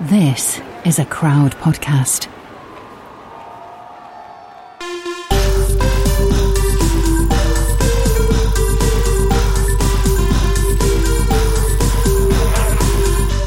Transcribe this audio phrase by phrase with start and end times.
[0.00, 2.26] This is a crowd podcast.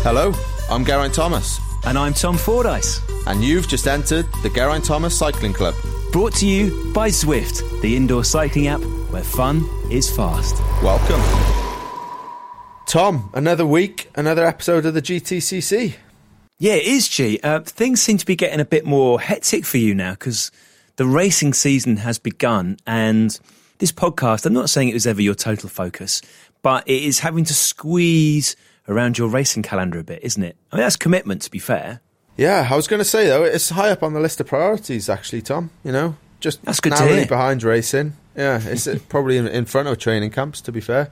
[0.05, 0.33] Hello,
[0.69, 2.99] I'm Geraint Thomas, And I'm Tom Fordyce.
[3.27, 5.73] and you've just entered the Geraint Thomas Cycling Club.
[6.11, 8.81] Brought to you by Zwift, the indoor cycling app
[9.11, 10.55] where fun is fast.
[10.83, 11.21] Welcome.
[12.85, 15.95] Tom, another week, another episode of the GTCC.
[16.59, 17.39] Yeah, it is, G.
[17.43, 20.51] Uh, things seem to be getting a bit more hectic for you now because
[20.95, 22.77] the racing season has begun.
[22.87, 23.37] And
[23.79, 26.21] this podcast, I'm not saying it was ever your total focus,
[26.61, 28.55] but it is having to squeeze
[28.87, 30.55] around your racing calendar a bit, isn't it?
[30.71, 32.01] I mean, that's commitment, to be fair.
[32.37, 35.09] Yeah, I was going to say though, it's high up on the list of priorities.
[35.09, 37.27] Actually, Tom, you know, just That's good to narrowly hear.
[37.27, 38.13] behind racing.
[38.35, 40.59] Yeah, it's uh, probably in, in front of training camps.
[40.61, 41.11] To be fair,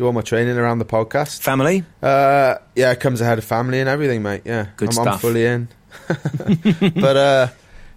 [0.00, 1.42] do all my training around the podcast.
[1.42, 1.84] Family?
[2.02, 4.42] Uh, yeah, it comes ahead of family and everything, mate.
[4.46, 5.68] Yeah, Good I'm, I'm fully in.
[6.08, 7.48] but uh,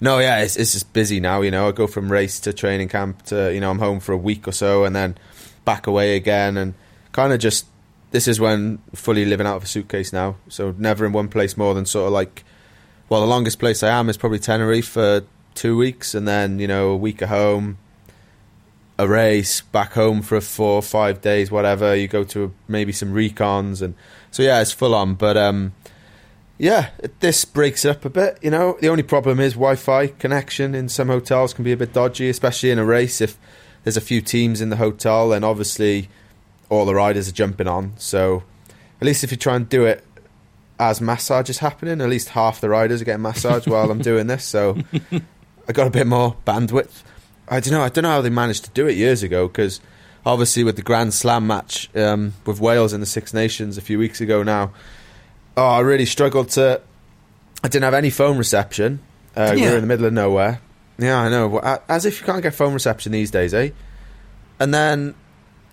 [0.02, 1.40] no, yeah, it's, it's just busy now.
[1.40, 4.12] You know, I go from race to training camp to you know I'm home for
[4.12, 5.18] a week or so and then
[5.64, 6.74] back away again, and
[7.14, 7.68] kind of just
[8.12, 10.36] this is when fully living out of a suitcase now.
[10.50, 12.44] So never in one place more than sort of like,
[13.08, 15.22] well, the longest place I am is probably Tenerife for
[15.56, 17.78] two weeks, and then you know a week at home.
[18.98, 21.96] A race back home for four or five days, whatever.
[21.96, 23.96] You go to maybe some recons, and
[24.30, 25.16] so yeah, it's full on.
[25.16, 25.74] But um,
[26.58, 28.38] yeah, this breaks it up a bit.
[28.42, 31.94] You know, the only problem is Wi-Fi connection in some hotels can be a bit
[31.94, 33.20] dodgy, especially in a race.
[33.20, 33.38] If
[33.84, 36.10] there's a few teams in the hotel, then obviously
[36.70, 37.94] all the riders are jumping on.
[37.98, 38.44] So
[39.02, 40.04] at least if you try and do it
[40.80, 44.28] as massage is happening, at least half the riders are getting massage while I'm doing
[44.28, 44.46] this.
[44.46, 44.78] So
[45.68, 47.04] I got a bit more bandwidth.
[47.54, 47.84] I don't know.
[47.84, 49.80] I don't know how they managed to do it years ago because
[50.26, 54.00] obviously with the Grand Slam match um, with Wales in the Six Nations a few
[54.00, 54.72] weeks ago now,
[55.56, 56.82] oh, I really struggled to.
[57.64, 59.02] I didn't have any phone reception.
[59.36, 60.62] Uh, we were in the middle of nowhere.
[60.98, 61.60] Yeah, I know.
[61.88, 63.70] As if you can't get phone reception these days, eh?
[64.60, 65.14] And then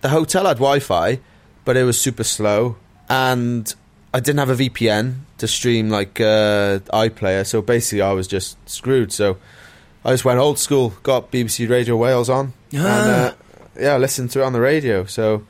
[0.03, 1.19] the hotel had Wi-Fi,
[1.65, 2.77] but it was super slow,
[3.09, 3.75] and
[4.13, 7.47] I didn't have a VPN to stream like uh, iPlayer.
[7.47, 9.13] So basically, I was just screwed.
[9.13, 9.39] So
[10.05, 13.35] I just went old school, got BBC Radio Wales on, and uh,
[13.79, 15.05] yeah, listened to it on the radio.
[15.05, 15.47] So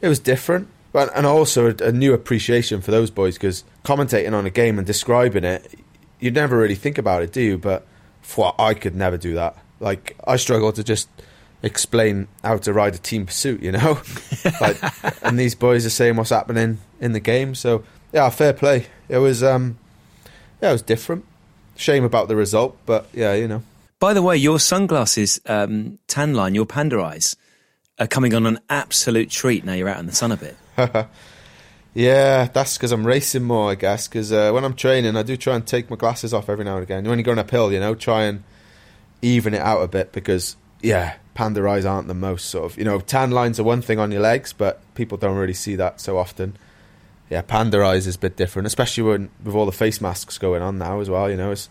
[0.00, 4.32] it was different, but and also a, a new appreciation for those boys because commentating
[4.32, 5.78] on a game and describing it,
[6.20, 7.58] you'd never really think about it, do you?
[7.58, 7.86] But
[8.20, 9.56] for, I could never do that.
[9.80, 11.08] Like I struggle to just
[11.62, 14.00] explain how to ride a team pursuit, you know.
[14.60, 14.78] like,
[15.22, 17.54] and these boys are saying what's happening in the game.
[17.54, 18.86] So yeah, fair play.
[19.08, 19.78] It was um,
[20.60, 21.24] yeah, it was different.
[21.76, 23.62] Shame about the result, but yeah, you know.
[24.04, 27.36] By the way, your sunglasses um, tan line, your panda eyes,
[27.98, 30.56] are coming on an absolute treat now you're out in the sun a bit.
[31.94, 34.06] Yeah, that's because I'm racing more, I guess.
[34.06, 36.74] Because uh, when I'm training, I do try and take my glasses off every now
[36.74, 37.04] and again.
[37.04, 38.44] When you're going uphill, you know, try and
[39.22, 42.84] even it out a bit because, yeah, panda eyes aren't the most sort of, you
[42.84, 45.98] know, tan lines are one thing on your legs, but people don't really see that
[45.98, 46.58] so often.
[47.30, 50.60] Yeah, panda eyes is a bit different, especially when with all the face masks going
[50.60, 51.30] on now as well.
[51.30, 51.70] You know, it's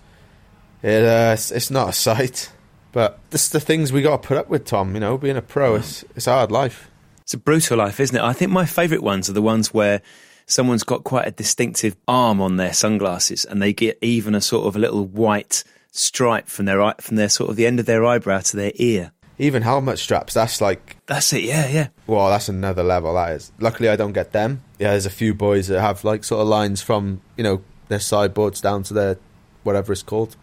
[0.83, 2.51] it, uh, it's, it's not a sight,
[2.91, 4.65] but this the things we got to put up with.
[4.65, 6.89] Tom, you know, being a pro, it's it's hard life.
[7.21, 8.21] It's a brutal life, isn't it?
[8.21, 10.01] I think my favourite ones are the ones where
[10.45, 14.67] someone's got quite a distinctive arm on their sunglasses, and they get even a sort
[14.67, 17.85] of a little white stripe from their eye, from their sort of the end of
[17.85, 19.11] their eyebrow to their ear.
[19.39, 21.43] Even helmet straps, that's like That's it.
[21.43, 21.87] Yeah, yeah.
[22.05, 23.13] Well, that's another level.
[23.15, 23.51] That is.
[23.57, 24.61] Luckily, I don't get them.
[24.77, 27.99] Yeah, there's a few boys that have like sort of lines from you know their
[27.99, 29.17] sideboards down to their
[29.63, 30.35] whatever it's called,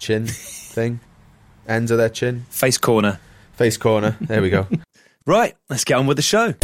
[0.00, 0.98] chin thing,
[1.68, 3.20] ends of their chin, Face corner.
[3.52, 4.16] face corner.
[4.20, 4.66] There we go.
[5.26, 6.54] Right, let's get on with the show.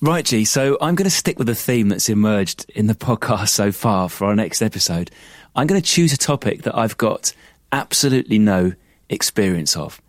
[0.00, 0.44] Right, G.
[0.44, 4.08] So I'm going to stick with a theme that's emerged in the podcast so far
[4.08, 5.10] for our next episode.
[5.56, 7.32] I'm going to choose a topic that I've got
[7.72, 8.74] absolutely no
[9.08, 10.00] experience of.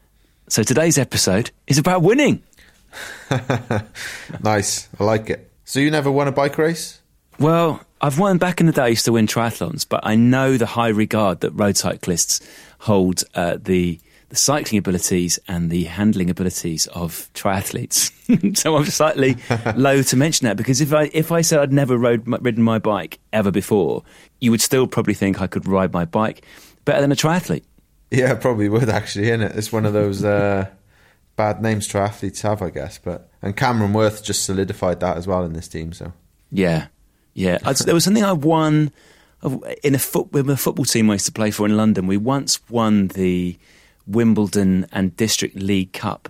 [0.47, 2.43] So today's episode is about winning.
[4.43, 4.89] nice.
[4.99, 5.49] I like it.
[5.65, 6.99] So you never won a bike race?
[7.39, 10.57] Well, I've won back in the day, I used to win triathlons, but I know
[10.57, 12.39] the high regard that road cyclists
[12.79, 13.99] hold uh, the
[14.29, 18.11] the cycling abilities and the handling abilities of triathletes.
[18.57, 19.37] so I'm slightly
[19.75, 22.79] low to mention that because if I if I said I'd never rode ridden my
[22.79, 24.03] bike ever before,
[24.39, 26.45] you would still probably think I could ride my bike
[26.85, 27.63] better than a triathlete.
[28.11, 29.29] Yeah, probably would actually.
[29.29, 29.55] Isn't it?
[29.55, 30.67] It's one of those uh,
[31.35, 32.99] bad names triathletes have, I guess.
[32.99, 35.91] But and Cameron Wurf just solidified that as well in this team.
[35.91, 36.13] So
[36.51, 36.87] Yeah,
[37.33, 37.57] yeah.
[37.57, 38.91] There was something I won
[39.83, 42.07] in a foot with a football team I used to play for in London.
[42.07, 43.57] We once won the
[44.05, 46.29] Wimbledon and District League Cup,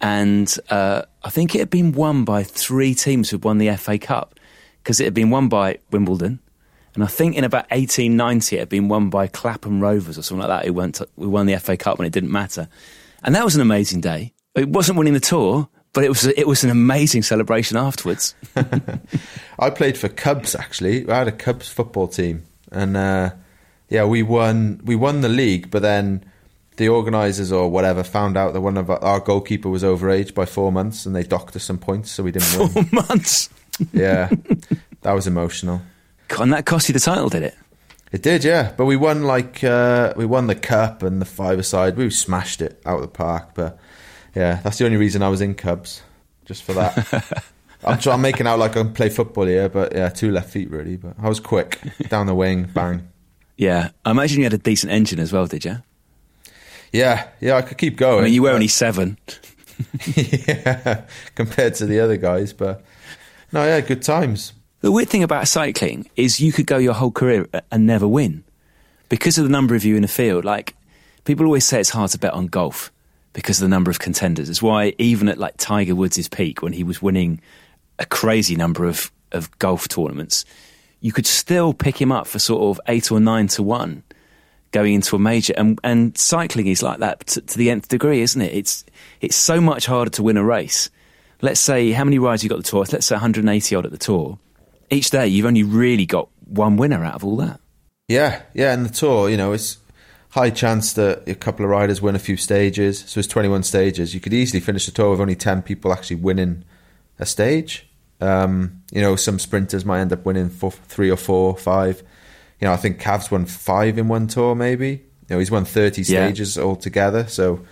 [0.00, 3.98] and uh, I think it had been won by three teams who'd won the FA
[3.98, 4.38] Cup
[4.82, 6.38] because it had been won by Wimbledon,
[6.94, 10.46] and I think in about 1890 it had been won by Clapham Rovers or something
[10.46, 12.68] like that went to, who won the FA Cup when it didn't matter,
[13.22, 14.32] and that was an amazing day.
[14.54, 18.34] It wasn't winning the tour, but it was it was an amazing celebration afterwards.
[19.58, 21.08] I played for Cubs actually.
[21.08, 23.30] I had a Cubs football team, and uh,
[23.88, 26.24] yeah, we won we won the league, but then
[26.76, 30.46] the organisers or whatever found out that one of our, our, goalkeeper was overage by
[30.46, 32.84] four months, and they docked us some points, so we didn't four win.
[32.84, 33.50] Four months.
[33.92, 34.30] yeah,
[35.02, 35.82] that was emotional.
[36.38, 37.56] And that cost you the title, did it?
[38.12, 38.72] It did, yeah.
[38.76, 41.96] But we won like uh, we won the cup and the five-a-side.
[41.96, 43.50] We smashed it out of the park.
[43.54, 43.78] But
[44.38, 46.00] yeah, that's the only reason I was in Cubs,
[46.44, 47.42] just for that.
[47.84, 50.70] I'm, trying, I'm making out like I play football here, but yeah, two left feet
[50.70, 50.96] really.
[50.96, 53.08] But I was quick down the wing, bang.
[53.56, 55.78] Yeah, I imagine you had a decent engine as well, did you?
[56.92, 58.20] Yeah, yeah, I could keep going.
[58.20, 59.18] I mean, you were only seven.
[60.14, 61.02] yeah,
[61.34, 62.84] compared to the other guys, but
[63.52, 64.52] no, yeah, good times.
[64.82, 68.44] The weird thing about cycling is you could go your whole career and never win
[69.08, 70.44] because of the number of you in the field.
[70.44, 70.76] Like
[71.24, 72.92] people always say, it's hard to bet on golf
[73.38, 74.50] because of the number of contenders.
[74.50, 77.40] It's why even at like Tiger Woods' peak, when he was winning
[78.00, 80.44] a crazy number of of golf tournaments,
[81.00, 84.02] you could still pick him up for sort of eight or nine to one
[84.72, 85.54] going into a major.
[85.56, 88.52] And, and cycling is like that to, to, the nth degree, isn't it?
[88.52, 88.84] It's,
[89.20, 90.90] it's so much harder to win a race.
[91.40, 92.84] Let's say, how many rides you got the tour?
[92.90, 94.40] Let's say 180 odd at the tour.
[94.90, 97.60] Each day, you've only really got one winner out of all that.
[98.08, 98.72] Yeah, yeah.
[98.72, 99.76] And the tour, you know, it's
[100.30, 103.00] high chance that a couple of riders win a few stages.
[103.06, 104.14] So it's 21 stages.
[104.14, 106.64] You could easily finish the tour with only 10 people actually winning
[107.18, 107.88] a stage.
[108.20, 112.02] Um, you know, some sprinters might end up winning four, three or four, five
[112.60, 114.88] you know, I think Cav's won five in one tour, maybe.
[114.88, 116.62] You know, he's won 30 stages yeah.
[116.62, 117.64] altogether, so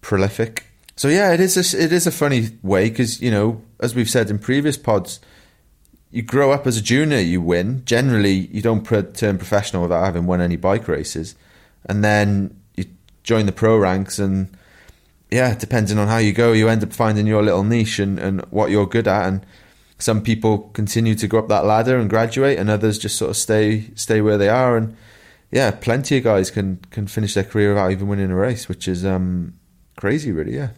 [0.00, 0.64] prolific.
[0.96, 4.10] So yeah, it is a, it is a funny way because you know, as we've
[4.10, 5.20] said in previous pods,
[6.10, 7.84] you grow up as a junior, you win.
[7.84, 11.34] Generally, you don't turn professional without having won any bike races,
[11.86, 12.86] and then you
[13.22, 14.48] join the pro ranks, and
[15.30, 18.40] yeah, depending on how you go, you end up finding your little niche and, and
[18.50, 19.46] what you're good at, and
[19.98, 23.36] some people continue to go up that ladder and graduate, and others just sort of
[23.36, 24.76] stay stay where they are.
[24.76, 24.96] And
[25.52, 28.88] yeah, plenty of guys can can finish their career without even winning a race, which
[28.88, 29.54] is um,
[29.96, 30.56] crazy, really.
[30.56, 30.70] Yeah.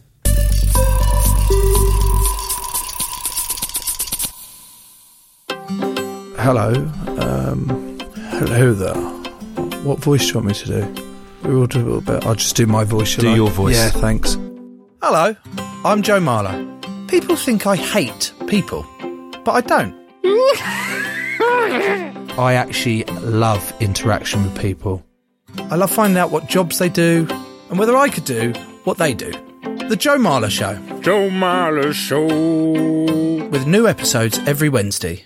[6.43, 6.73] Hello,
[7.19, 7.99] um,
[8.31, 8.95] hello there.
[9.83, 11.03] What voice do you want me to do?
[11.47, 12.25] We will do a little bit.
[12.25, 13.15] I'll just do my voice.
[13.15, 13.35] Do I?
[13.35, 13.75] your voice.
[13.75, 14.37] Yeah, thanks.
[15.01, 15.35] Hello,
[15.85, 16.69] I'm Joe Marler.
[17.09, 18.85] People think I hate people
[19.43, 19.93] but I don't.
[22.39, 25.03] I actually love interaction with people.
[25.57, 27.27] I love finding out what jobs they do
[27.69, 28.53] and whether I could do
[28.85, 29.31] what they do.
[29.87, 30.75] The Joe Marler Show.
[31.01, 33.49] Joe Marler Show.
[33.49, 35.25] With new episodes every Wednesday.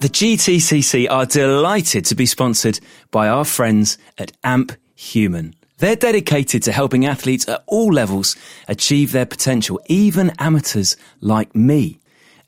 [0.00, 2.78] The GTCC are delighted to be sponsored
[3.10, 5.56] by our friends at Amp Human.
[5.78, 8.36] They're dedicated to helping athletes at all levels
[8.68, 11.98] achieve their potential, even amateurs like me.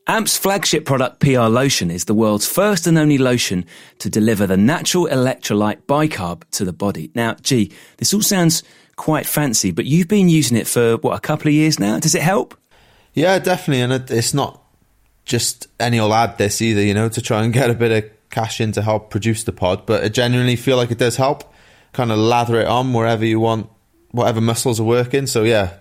[0.06, 3.64] AMP's flagship product, PR Lotion, is the world's first and only lotion
[3.99, 7.11] to deliver the natural electrolyte bicarb to the body.
[7.17, 8.62] Now, gee, this all sounds
[8.94, 11.99] quite fancy, but you've been using it for, what, a couple of years now?
[11.99, 12.56] Does it help?
[13.12, 13.82] Yeah, definitely.
[13.82, 14.60] And it's not
[15.30, 18.10] just any old ad this either, you know, to try and get a bit of
[18.30, 21.54] cash in to help produce the pod, but I genuinely feel like it does help.
[21.92, 23.70] Kind of lather it on wherever you want,
[24.10, 25.26] whatever muscles are working.
[25.26, 25.75] So, yeah,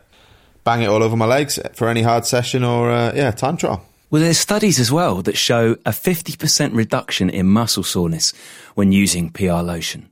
[0.63, 3.83] bang it all over my legs for any hard session or, uh, yeah, time trial.
[4.11, 8.33] Well, there's studies as well that show a 50% reduction in muscle soreness
[8.75, 10.09] when using PR lotion.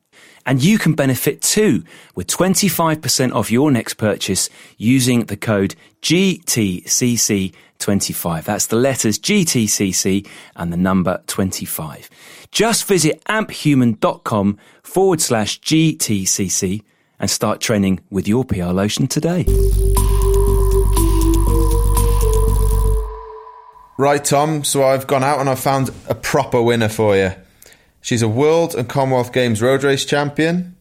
[0.47, 1.83] And you can benefit too
[2.15, 8.45] with 25% off your next purchase using the code GTCC25.
[8.45, 10.25] That's the letters GTCC
[10.55, 12.09] and the number 25.
[12.49, 16.81] Just visit amphuman.com forward slash GTCC
[17.19, 19.43] and start training with your PR lotion today.
[23.97, 24.63] Right, Tom.
[24.63, 27.33] So I've gone out and I've found a proper winner for you.
[28.07, 30.77] She's a World and Commonwealth Games road race champion,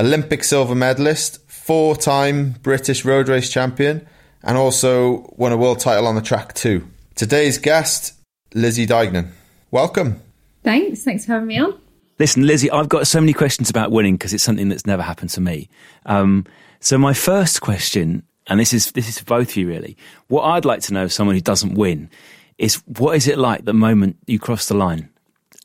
[0.00, 4.06] Olympic silver medalist, four time British road race champion,
[4.42, 6.88] and also won a world title on the track too.
[7.14, 8.14] Today's guest,
[8.54, 9.32] Lizzie Deignan.
[9.70, 10.22] Welcome.
[10.64, 11.04] Thanks.
[11.04, 11.78] Thanks for having me on.
[12.18, 15.28] Listen, Lizzie, I've got so many questions about winning because it's something that's never happened
[15.28, 15.68] to me.
[16.06, 16.46] Um,
[16.80, 19.94] so my first question, and this is this is for both of you really,
[20.28, 22.08] what I'd like to know, of someone who doesn't win,
[22.56, 25.10] is what is it like the moment you cross the line?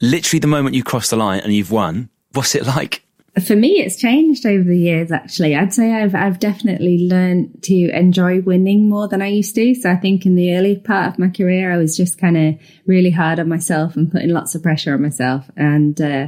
[0.02, 3.04] Literally the moment you cross the line and you've won, what's it like?
[3.46, 5.12] For me, it's changed over the years.
[5.12, 9.76] Actually, I'd say I've I've definitely learned to enjoy winning more than I used to.
[9.76, 12.56] So I think in the early part of my career, I was just kind of
[12.88, 16.28] really hard on myself and putting lots of pressure on myself, and uh,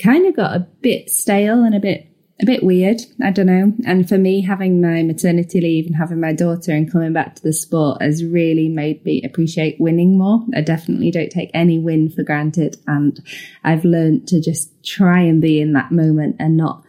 [0.00, 3.00] kind of got a bit stale and a bit a bit weird.
[3.22, 3.72] I don't know.
[3.86, 7.42] And for me, having my maternity leave and having my daughter and coming back to
[7.42, 10.44] the sport has really made me appreciate winning more.
[10.54, 12.76] I definitely don't take any win for granted.
[12.86, 13.20] And
[13.64, 16.82] I've learned to just try and be in that moment and not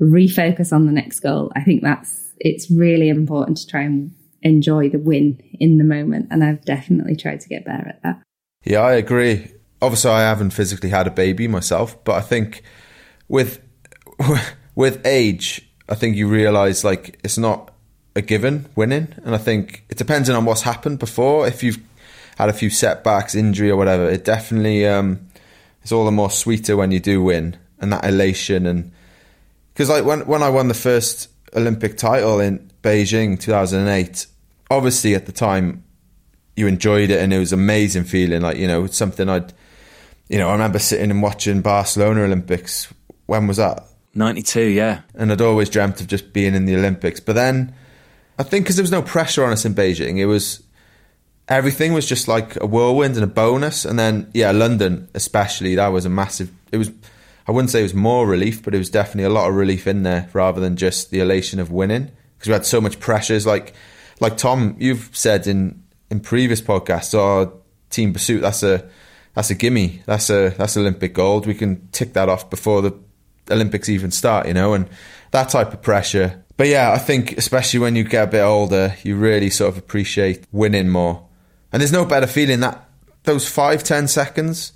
[0.00, 1.50] refocus on the next goal.
[1.56, 6.28] I think that's, it's really important to try and enjoy the win in the moment.
[6.30, 8.22] And I've definitely tried to get better at that.
[8.64, 9.52] Yeah, I agree.
[9.80, 12.62] Obviously, I haven't physically had a baby myself, but I think
[13.26, 13.60] with
[14.74, 17.72] with age, I think you realize like it's not
[18.14, 21.46] a given winning, and I think it depends on what's happened before.
[21.46, 21.78] If you've
[22.36, 25.28] had a few setbacks, injury or whatever, it definitely um,
[25.82, 28.66] it's all the more sweeter when you do win and that elation.
[28.66, 28.92] And
[29.72, 34.26] because like when when I won the first Olympic title in Beijing 2008,
[34.70, 35.84] obviously at the time
[36.56, 38.42] you enjoyed it and it was amazing feeling.
[38.42, 39.52] Like you know it's something I'd
[40.28, 42.92] you know I remember sitting and watching Barcelona Olympics.
[43.26, 45.02] When was that 92, yeah.
[45.14, 47.20] And I'd always dreamt of just being in the Olympics.
[47.20, 47.74] But then
[48.38, 50.62] I think because there was no pressure on us in Beijing, it was
[51.48, 53.84] everything was just like a whirlwind and a bonus.
[53.84, 56.90] And then, yeah, London, especially, that was a massive, it was,
[57.46, 59.86] I wouldn't say it was more relief, but it was definitely a lot of relief
[59.86, 63.46] in there rather than just the elation of winning because we had so much pressures.
[63.46, 63.74] Like,
[64.20, 68.88] like Tom, you've said in, in previous podcasts, oh, team pursuit, that's a,
[69.34, 70.02] that's a gimme.
[70.06, 71.46] That's a, that's Olympic gold.
[71.46, 72.98] We can tick that off before the
[73.52, 74.88] Olympics even start, you know, and
[75.30, 76.44] that type of pressure.
[76.56, 79.78] But yeah, I think especially when you get a bit older, you really sort of
[79.78, 81.26] appreciate winning more.
[81.72, 82.88] And there's no better feeling that
[83.24, 84.72] those five, ten seconds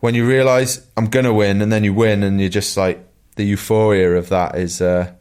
[0.00, 3.06] when you realise I'm gonna win, and then you win, and you're just like
[3.36, 5.12] the euphoria of that is uh,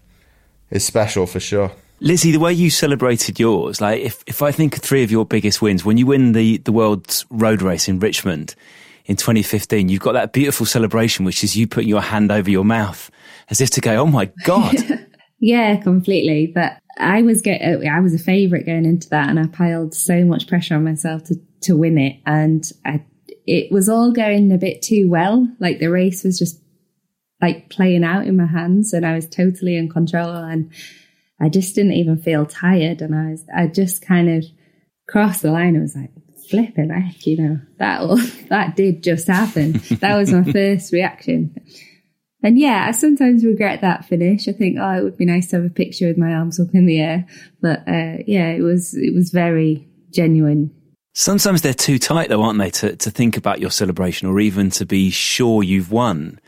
[0.70, 1.72] is special for sure.
[2.02, 5.26] Lizzie, the way you celebrated yours, like if, if I think of three of your
[5.26, 8.54] biggest wins, when you win the, the world's road race in Richmond,
[9.06, 12.66] in 2015, you've got that beautiful celebration, which is you putting your hand over your
[12.66, 13.12] mouth
[13.50, 14.76] as if to go, "Oh my god."
[15.40, 16.52] yeah, completely.
[16.54, 19.94] But I was get, uh, I was a favourite going into that, and I piled
[19.94, 23.06] so much pressure on myself to to win it, and I,
[23.46, 25.48] it was all going a bit too well.
[25.60, 26.60] Like the race was just
[27.42, 30.72] like playing out in my hands, and I was totally in control, and
[31.40, 34.46] I just didn't even feel tired, and I was, I just kind of
[35.08, 35.78] crossed the line.
[35.78, 36.12] I was like,
[36.50, 39.74] flipping heck, you know, that that did just happen.
[40.00, 41.56] that was my first reaction.
[42.44, 44.48] And yeah, I sometimes regret that finish.
[44.48, 46.68] I think, oh, it would be nice to have a picture with my arms up
[46.74, 47.26] in the air.
[47.60, 50.72] But uh, yeah, it was it was very genuine.
[51.14, 54.70] Sometimes they're too tight, though, aren't they, to, to think about your celebration or even
[54.72, 56.40] to be sure you've won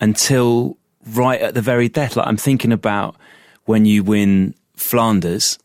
[0.00, 0.78] until
[1.12, 2.16] right at the very death.
[2.16, 3.16] Like I'm thinking about
[3.66, 5.58] when you win Flanders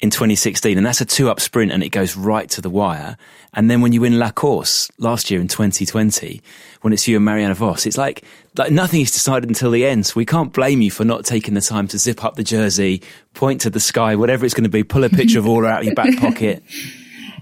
[0.00, 3.16] in 2016, and that's a two up sprint and it goes right to the wire.
[3.54, 6.40] And then when you win La Course last year in 2020,
[6.82, 8.22] when it's you and Marianne Vos, it's like,
[8.56, 10.06] like nothing is decided until the end.
[10.06, 13.02] So we can't blame you for not taking the time to zip up the jersey,
[13.34, 15.80] point to the sky, whatever it's going to be, pull a picture of all out
[15.80, 16.62] of your back pocket.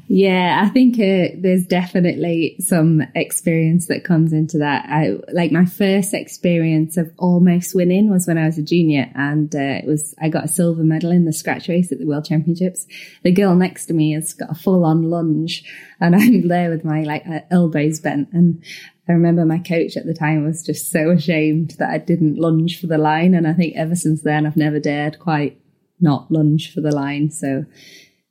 [0.09, 4.87] Yeah, I think uh, there's definitely some experience that comes into that.
[4.89, 9.53] I like my first experience of almost winning was when I was a junior, and
[9.53, 12.25] uh, it was I got a silver medal in the scratch race at the World
[12.25, 12.87] Championships.
[13.25, 15.65] The girl next to me has got a full on lunge,
[16.01, 18.29] and I'm there with my like uh, elbows bent.
[18.33, 18.63] And
[19.09, 22.81] I remember my coach at the time was just so ashamed that I didn't lunge
[22.81, 25.61] for the line, and I think ever since then I've never dared quite
[25.99, 27.31] not lunge for the line.
[27.31, 27.65] So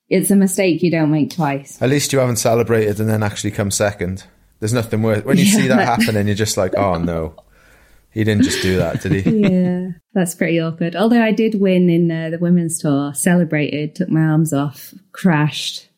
[0.10, 1.82] it's a mistake you don't make twice.
[1.82, 4.26] At least you haven't celebrated and then actually come second.
[4.60, 5.24] There's nothing worse.
[5.24, 5.56] When you yeah.
[5.56, 7.36] see that happen and you're just like, oh no,
[8.12, 9.30] he didn't just do that, did he?
[9.42, 10.96] yeah, that's pretty awkward.
[10.96, 15.90] Although I did win in uh, the women's tour, celebrated, took my arms off, crashed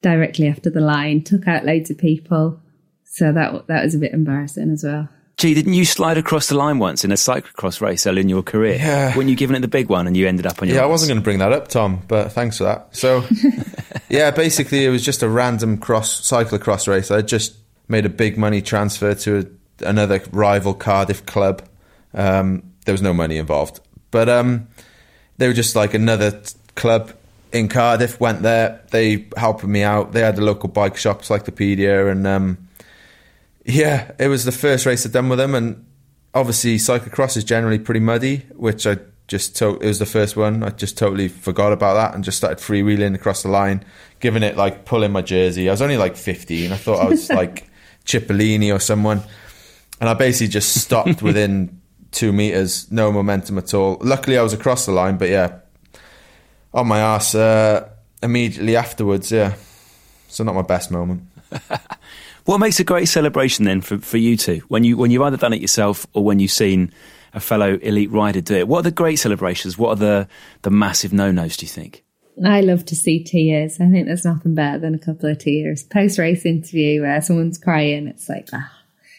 [0.00, 2.60] directly after the line, took out loads of people.
[3.04, 5.08] So that that was a bit embarrassing as well.
[5.44, 8.42] Gee, didn't you slide across the line once in a cyclocross race early in your
[8.42, 8.76] career?
[8.76, 9.14] Yeah.
[9.14, 10.86] Weren't you giving it the big one and you ended up on your Yeah, ass?
[10.86, 12.96] I wasn't going to bring that up, Tom, but thanks for that.
[12.96, 13.26] So,
[14.08, 17.10] yeah, basically it was just a random cross cyclocross race.
[17.10, 17.56] I just
[17.88, 21.60] made a big money transfer to a, another rival Cardiff club.
[22.14, 23.80] Um, there was no money involved.
[24.10, 24.68] But um,
[25.36, 27.12] they were just like another t- club
[27.52, 28.80] in Cardiff, went there.
[28.92, 30.12] They helped me out.
[30.12, 32.26] They had a local bike shop, Cyclopedia, and...
[32.26, 32.68] Um,
[33.64, 35.84] yeah, it was the first race I'd done with him, and
[36.34, 40.62] obviously cyclocross is generally pretty muddy, which I just to- it was the first one.
[40.62, 43.84] I just totally forgot about that and just started freewheeling across the line,
[44.20, 45.68] giving it like pulling my jersey.
[45.68, 46.72] I was only like 15.
[46.72, 47.68] I thought I was like
[48.04, 49.22] Cipollini or someone,
[50.00, 51.80] and I basically just stopped within
[52.10, 53.96] two meters, no momentum at all.
[54.02, 55.60] Luckily, I was across the line, but yeah,
[56.74, 57.88] on my ass uh,
[58.22, 59.32] immediately afterwards.
[59.32, 59.54] Yeah,
[60.28, 61.22] so not my best moment.
[62.44, 64.58] What makes a great celebration then for, for you two?
[64.68, 66.92] When you when you've either done it yourself or when you've seen
[67.34, 68.68] a fellow elite rider do it.
[68.68, 69.76] What are the great celebrations?
[69.76, 70.28] What are the
[70.62, 71.56] the massive no nos?
[71.56, 72.04] Do you think?
[72.44, 73.76] I love to see tears.
[73.80, 75.84] I think there's nothing better than a couple of tears.
[75.84, 78.72] Post race interview where someone's crying, it's like, ah,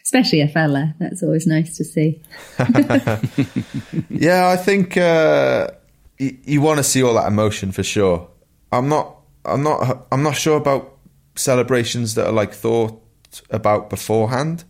[0.03, 0.94] especially a fella.
[1.00, 2.22] That's always nice to see.
[4.10, 5.70] Yeah, I think uh,
[6.17, 8.27] you, you want to see all that emotion for sure.
[8.72, 9.17] I'm not.
[9.44, 10.08] I'm not.
[10.12, 10.98] I'm not sure about
[11.36, 13.01] celebrations that are like thought
[13.50, 14.63] about beforehand.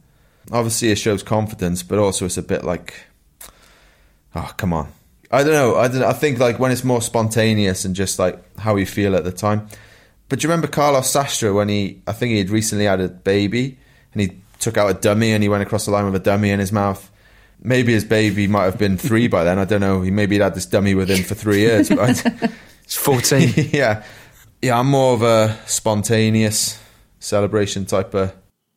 [0.51, 2.93] Obviously, it shows confidence, but also it's a bit like,
[4.35, 4.91] oh, come on.
[5.31, 5.75] I don't know.
[5.75, 6.03] I don't.
[6.03, 9.31] I think like when it's more spontaneous and just like how you feel at the
[9.31, 9.67] time.
[10.29, 12.01] But do you remember Carlos Sastre when he?
[12.07, 13.77] I think he had recently had a baby
[14.13, 16.51] and he took out a dummy and he went across the line with a dummy
[16.51, 17.11] in his mouth.
[17.59, 19.57] Maybe his baby might have been three by then.
[19.57, 20.01] I don't know.
[20.01, 21.89] He maybe he'd had this dummy with him for three years.
[21.89, 22.23] But
[22.85, 23.51] It's fourteen.
[23.73, 24.03] yeah,
[24.61, 24.79] yeah.
[24.79, 26.79] I'm more of a spontaneous
[27.19, 28.33] celebration type of.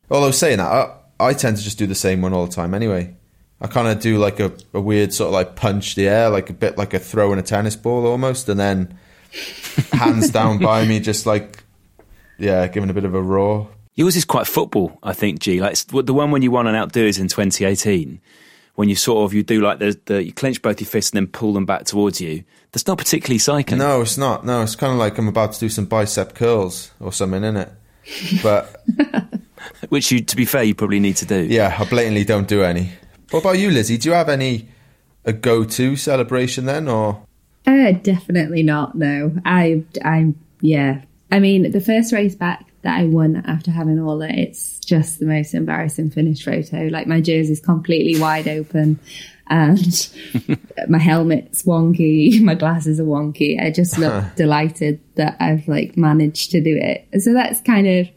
[0.09, 2.73] Although saying that, I, I tend to just do the same one all the time
[2.73, 3.15] anyway.
[3.61, 6.49] I kind of do like a, a weird sort of like punch the air, like
[6.49, 8.97] a bit like a throw in a tennis ball almost, and then
[9.91, 11.63] hands down by me, just like
[12.37, 13.69] yeah, giving a bit of a roar.
[13.95, 15.39] Yours is quite football, I think.
[15.39, 18.21] G like it's, the one when you won an outdoors in 2018,
[18.75, 21.17] when you sort of you do like the, the you clench both your fists and
[21.17, 22.45] then pull them back towards you.
[22.71, 23.79] That's not particularly cycling.
[23.79, 24.45] No, it's not.
[24.45, 27.57] No, it's kind of like I'm about to do some bicep curls or something in
[27.57, 27.71] it.
[28.41, 28.83] But
[29.89, 31.43] Which you, to be fair, you probably need to do.
[31.43, 32.91] yeah, I blatantly don't do any.
[33.31, 33.97] What about you, Lizzie?
[33.97, 34.67] Do you have any
[35.25, 37.21] a go-to celebration then, or
[37.67, 38.95] Uh, definitely not.
[38.95, 41.03] No, I, I'm, yeah.
[41.31, 45.19] I mean, the first race back that I won after having all that, it's just
[45.19, 46.87] the most embarrassing finish photo.
[46.87, 48.99] Like my jersey's completely wide open
[49.49, 50.09] and
[50.89, 53.61] my helmet's wonky, my glasses are wonky.
[53.61, 57.07] I just look delighted that I've like managed to do it.
[57.21, 58.09] So that's kind of,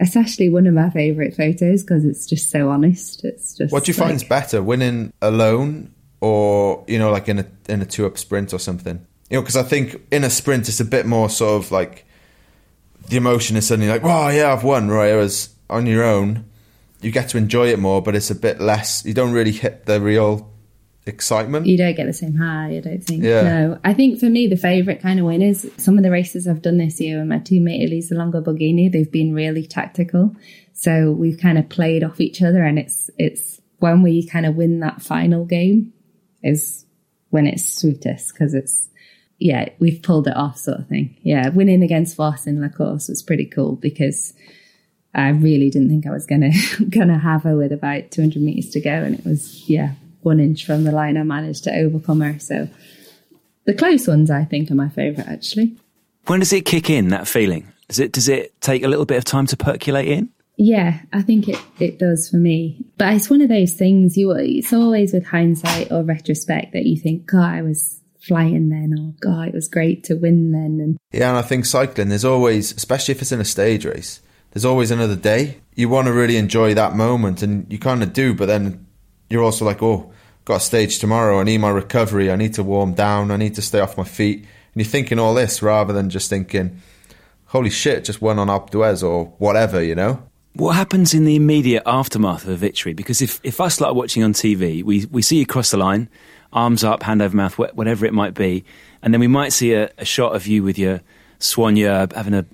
[0.00, 3.24] it's actually one of my favourite photos because it's just so honest.
[3.24, 7.40] It's just what do you like, find's better, winning alone or you know, like in
[7.40, 9.06] a in a two-up sprint or something?
[9.30, 12.06] You know, because I think in a sprint it's a bit more sort of like
[13.08, 15.12] the emotion is suddenly like, "Wow, yeah, I've won!" Right?
[15.12, 16.46] Whereas on your own,
[17.02, 19.04] you get to enjoy it more, but it's a bit less.
[19.04, 20.50] You don't really hit the real
[21.06, 21.66] excitement.
[21.66, 23.22] you don't get the same high, I don't think.
[23.22, 23.42] Yeah.
[23.42, 23.78] No.
[23.84, 26.62] I think for me, the favourite kind of win is some of the races I've
[26.62, 30.34] done this year with my teammate Elisa Longo Borghini, they've been really tactical.
[30.72, 34.56] So we've kind of played off each other and it's, it's when we kind of
[34.56, 35.92] win that final game
[36.42, 36.84] is
[37.30, 38.88] when it's sweetest because it's,
[39.38, 41.16] yeah, we've pulled it off sort of thing.
[41.22, 41.48] Yeah.
[41.50, 44.32] Winning against Vos in La Course was pretty cool because
[45.14, 46.50] I really didn't think I was gonna
[46.90, 49.92] gonna have her with about 200 meters to go, and it was yeah
[50.24, 51.16] one inch from the line.
[51.16, 52.38] I managed to overcome her.
[52.38, 52.68] So
[53.64, 55.76] the close ones, I think, are my favourite actually.
[56.26, 57.08] When does it kick in?
[57.08, 60.30] That feeling does it does it take a little bit of time to percolate in?
[60.56, 62.84] Yeah, I think it it does for me.
[62.96, 66.98] But it's one of those things you it's always with hindsight or retrospect that you
[66.98, 70.98] think, God, I was flying then, or God, it was great to win then, and
[71.12, 74.20] Yeah, and I think cycling, there's always, especially if it's in a stage race,
[74.52, 75.58] there's always another day.
[75.74, 78.86] You want to really enjoy that moment, and you kind of do, but then
[79.28, 80.12] you're also like, oh,
[80.44, 81.40] got a stage tomorrow.
[81.40, 82.30] I need my recovery.
[82.30, 83.30] I need to warm down.
[83.30, 84.38] I need to stay off my feet.
[84.38, 86.80] And you're thinking all this rather than just thinking,
[87.46, 90.22] holy shit, just won on Alpe d'Huez or whatever, you know?
[90.54, 92.94] What happens in the immediate aftermath of a victory?
[92.94, 96.08] Because if, if us like watching on TV, we, we see you cross the line,
[96.52, 98.64] arms up, hand over mouth, wh- whatever it might be,
[99.02, 101.00] and then we might see a, a shot of you with your
[101.40, 102.46] soigneur having a,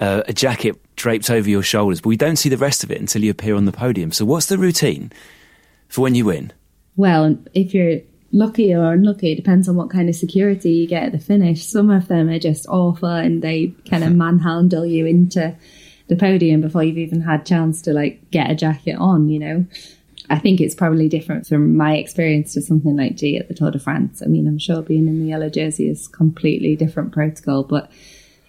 [0.00, 2.98] a, a jacket draped over your shoulders, but we don't see the rest of it
[2.98, 4.12] until you appear on the podium.
[4.12, 5.12] So what's the routine
[5.88, 6.52] for when you win?
[6.96, 8.00] Well, if you're
[8.32, 11.64] lucky or unlucky, it depends on what kind of security you get at the finish.
[11.64, 14.18] Some of them are just awful and they kind of hmm.
[14.18, 15.56] manhandle you into
[16.08, 19.38] the podium before you've even had a chance to like get a jacket on, you
[19.38, 19.66] know.
[20.28, 23.70] I think it's probably different from my experience to something like G at the Tour
[23.70, 24.22] de France.
[24.22, 27.90] I mean, I'm sure being in the yellow jersey is completely different protocol, but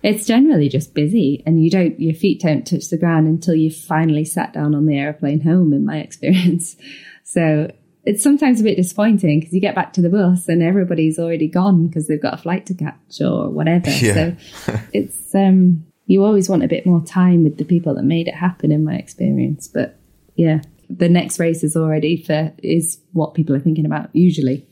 [0.02, 3.76] it's generally just busy and you don't your feet don't touch the ground until you've
[3.76, 6.76] finally sat down on the airplane home in my experience.
[7.24, 7.72] So
[8.08, 11.50] it's sometimes a bit disappointing because you get back to the bus and everybody's already
[11.50, 13.90] gone because they've got a flight to catch or whatever.
[13.90, 14.36] Yeah.
[14.64, 18.30] So it's um you always want a bit more time with the people that made
[18.30, 19.68] it happen in my experience.
[19.68, 20.00] But
[20.36, 24.66] yeah, the next race is already for is what people are thinking about usually.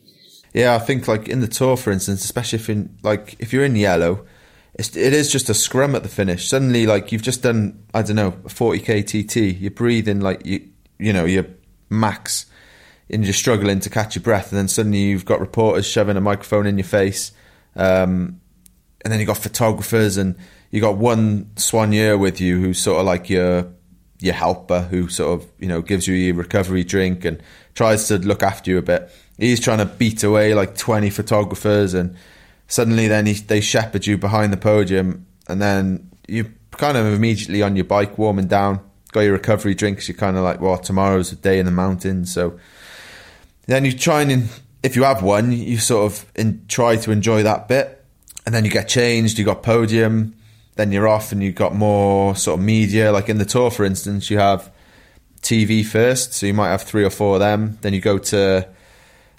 [0.54, 3.66] Yeah, I think like in the tour, for instance, especially if in like if you're
[3.66, 4.26] in yellow,
[4.76, 6.48] it's, it is just a scrum at the finish.
[6.48, 9.60] Suddenly, like you've just done, I don't know, a 40k TT.
[9.60, 11.48] You're breathing like you, you know, your
[11.90, 12.46] max.
[13.10, 16.22] And you're struggling to catch your breath, and then suddenly you've got reporters shoving a
[16.22, 17.32] microphone in your face,
[17.76, 18.40] um,
[19.04, 20.36] and then you got photographers, and
[20.72, 23.68] you got one soigneur with you who's sort of like your
[24.20, 27.42] your helper, who sort of you know gives you your recovery drink and
[27.76, 29.12] tries to look after you a bit.
[29.38, 32.16] He's trying to beat away like twenty photographers, and
[32.68, 37.62] suddenly then he, they shepherd you behind the podium, and then you kind of immediately
[37.62, 38.80] on your bike warming down,
[39.12, 40.08] got your recovery drinks.
[40.08, 42.60] You're kind of like, well, tomorrow's a day in the mountains, so
[43.68, 44.50] then you try and,
[44.84, 48.04] if you have one, you sort of in, try to enjoy that bit.
[48.46, 50.36] And then you get changed, you got podium,
[50.76, 53.12] then you're off and you've got more sort of media.
[53.12, 54.72] Like in the tour, for instance, you have
[55.42, 56.34] TV first.
[56.34, 57.80] So you might have three or four of them.
[57.82, 58.68] Then you go to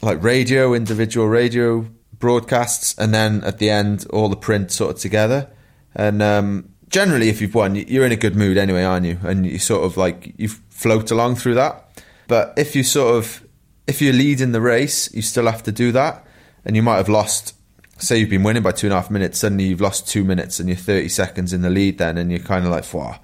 [0.02, 1.86] like radio, individual radio
[2.18, 2.98] broadcasts.
[2.98, 5.48] And then at the end, all the print sort of together.
[5.94, 9.18] And, um, generally, if you've won, you're in a good mood anyway, aren't you?
[9.22, 12.02] And you sort of like, you float along through that.
[12.28, 13.45] But if you sort of
[13.86, 16.26] if you're leading the race, you still have to do that,
[16.64, 17.54] and you might have lost.
[17.98, 20.60] Say you've been winning by two and a half minutes, suddenly you've lost two minutes
[20.60, 21.98] and you're 30 seconds in the lead.
[21.98, 23.20] Then, and you're kind of like, "Wow,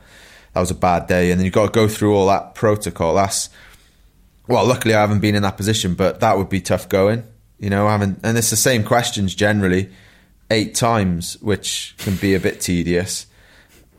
[0.54, 3.14] that was a bad day." And then you've got to go through all that protocol.
[3.14, 3.50] That's
[4.48, 7.24] well, luckily I haven't been in that position, but that would be tough going.
[7.58, 9.90] You know, having and it's the same questions generally
[10.50, 13.26] eight times, which can be a bit tedious.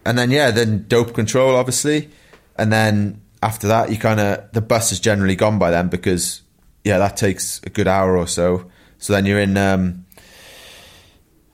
[0.05, 2.09] And then yeah, then dope control obviously,
[2.57, 6.42] and then after that you kind of the bus is generally gone by then because
[6.83, 8.69] yeah, that takes a good hour or so.
[8.97, 10.05] So then you're in, um,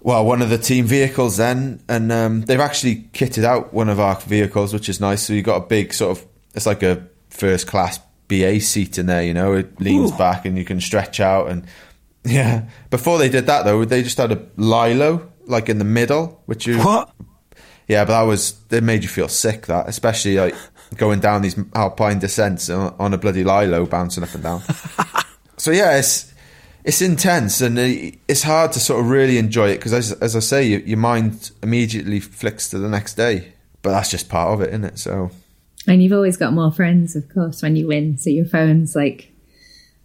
[0.01, 3.99] well, one of the team vehicles then, and um, they've actually kitted out one of
[3.99, 5.23] our vehicles, which is nice.
[5.23, 9.07] So you've got a big sort of, it's like a first class BA seat in
[9.07, 10.17] there, you know, it leans Ooh.
[10.17, 11.49] back and you can stretch out.
[11.49, 11.65] And
[12.23, 16.41] yeah, before they did that though, they just had a Lilo like in the middle,
[16.45, 16.77] which is.
[16.77, 17.11] What?
[17.87, 20.55] Yeah, but that was, it made you feel sick that, especially like
[20.95, 24.61] going down these alpine descents on a bloody Lilo bouncing up and down.
[25.57, 26.33] so yeah, it's
[26.83, 30.39] it's intense and it's hard to sort of really enjoy it because as, as I
[30.39, 33.53] say, your mind immediately flicks to the next day.
[33.81, 34.99] But that's just part of it, isn't it?
[34.99, 35.31] So.
[35.87, 38.17] And you've always got more friends, of course, when you win.
[38.17, 39.31] So your phone's like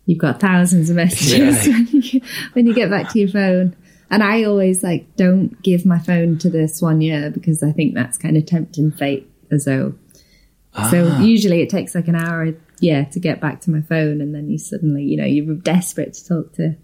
[0.06, 1.72] you've got thousands of messages yeah.
[1.72, 2.20] when, you,
[2.52, 3.76] when you get back to your phone.
[4.10, 8.18] And I always like don't give my phone to the soigneur because I think that's
[8.18, 9.94] kind of tempting fate as though
[10.74, 10.90] Ah.
[10.90, 14.34] So usually it takes like an hour, yeah, to get back to my phone, and
[14.34, 16.76] then you suddenly, you know, you're desperate to talk to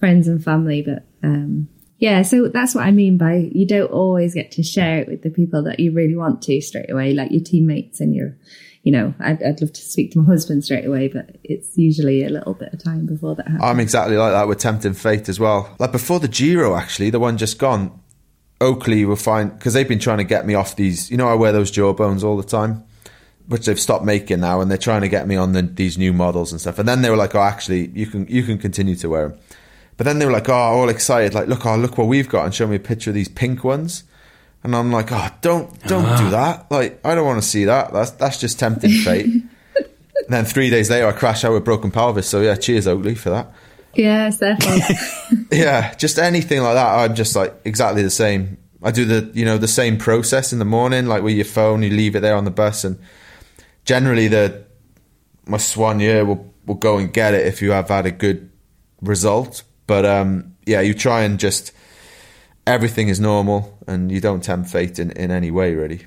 [0.00, 0.82] friends and family.
[0.82, 4.98] But um, yeah, so that's what I mean by you don't always get to share
[4.98, 8.12] it with the people that you really want to straight away, like your teammates and
[8.12, 8.36] your,
[8.82, 12.24] you know, I'd, I'd love to speak to my husband straight away, but it's usually
[12.24, 13.62] a little bit of time before that happens.
[13.62, 15.72] I'm exactly like that with Tempting Fate as well.
[15.78, 18.00] Like before the Giro, actually, the one just gone.
[18.60, 21.08] Oakley were fine because they've been trying to get me off these.
[21.10, 22.84] You know, I wear those jawbones all the time
[23.48, 26.12] which they've stopped making now, and they're trying to get me on the, these new
[26.12, 26.78] models and stuff.
[26.78, 29.38] And then they were like, "Oh, actually, you can you can continue to wear them."
[29.96, 32.44] But then they were like, "Oh, all excited, like, look, oh, look what we've got,"
[32.44, 34.04] and show me a picture of these pink ones.
[34.64, 36.30] And I'm like, "Oh, don't don't do ah.
[36.30, 36.70] that!
[36.70, 37.92] Like, I don't want to see that.
[37.92, 39.26] That's that's just tempting fate."
[39.76, 42.28] and then three days later, I crash out with broken pelvis.
[42.28, 43.52] So yeah, cheers, Oakley, for that.
[43.94, 44.96] Yeah, definitely.
[45.52, 46.98] yeah, just anything like that.
[46.98, 48.58] I'm just like exactly the same.
[48.82, 51.82] I do the you know the same process in the morning, like with your phone,
[51.82, 52.98] you leave it there on the bus and
[53.84, 54.64] generally the
[55.46, 58.50] my soigneur will will go and get it if you have had a good
[59.00, 59.62] result.
[59.86, 61.72] But um, yeah, you try and just
[62.66, 66.06] everything is normal and you don't tempt fate in, in any way really.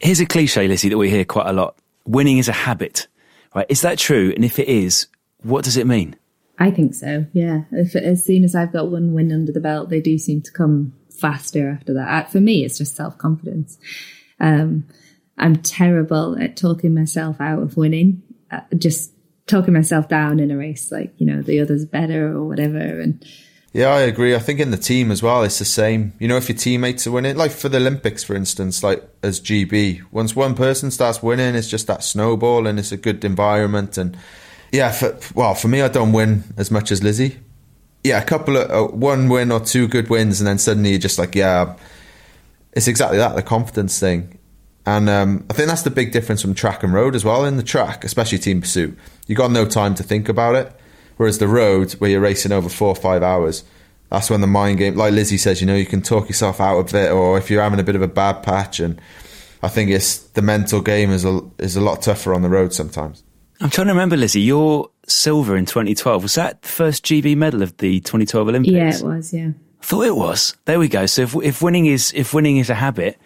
[0.00, 1.76] Here's a cliche, Lizzie, that we hear quite a lot.
[2.04, 3.06] Winning is a habit,
[3.54, 3.66] right?
[3.68, 4.32] Is that true?
[4.34, 5.06] And if it is,
[5.42, 6.16] what does it mean?
[6.58, 7.26] I think so.
[7.32, 7.62] Yeah.
[7.72, 10.52] If, as soon as I've got one win under the belt, they do seem to
[10.52, 12.30] come faster after that.
[12.30, 13.78] For me, it's just self confidence.
[14.40, 14.86] Um,
[15.38, 19.12] I'm terrible at talking myself out of winning, uh, just
[19.46, 22.78] talking myself down in a race, like, you know, the other's better or whatever.
[22.78, 23.24] And
[23.72, 24.34] yeah, I agree.
[24.34, 26.12] I think in the team as well, it's the same.
[26.20, 29.40] You know, if your teammates are winning, like for the Olympics, for instance, like as
[29.40, 33.98] GB, once one person starts winning, it's just that snowball and it's a good environment.
[33.98, 34.16] And
[34.70, 37.38] yeah, for, well, for me, I don't win as much as Lizzie.
[38.04, 40.98] Yeah, a couple of uh, one win or two good wins, and then suddenly you're
[40.98, 41.74] just like, yeah,
[42.72, 44.38] it's exactly that the confidence thing.
[44.86, 47.44] And um, I think that's the big difference from track and road as well.
[47.44, 50.72] In the track, especially team pursuit, you've got no time to think about it.
[51.16, 53.64] Whereas the road, where you're racing over four or five hours,
[54.10, 56.78] that's when the mind game, like Lizzie says, you know, you can talk yourself out
[56.78, 59.00] of it, or if you're having a bit of a bad patch, and
[59.62, 62.72] I think it's the mental game is a is a lot tougher on the road
[62.72, 63.22] sometimes.
[63.60, 67.62] I'm trying to remember, Lizzie, your silver in 2012 was that the first GB medal
[67.62, 68.72] of the 2012 Olympics?
[68.72, 69.32] Yeah, it was.
[69.32, 70.56] Yeah, I thought it was.
[70.64, 71.06] There we go.
[71.06, 73.18] So if if winning is if winning is a habit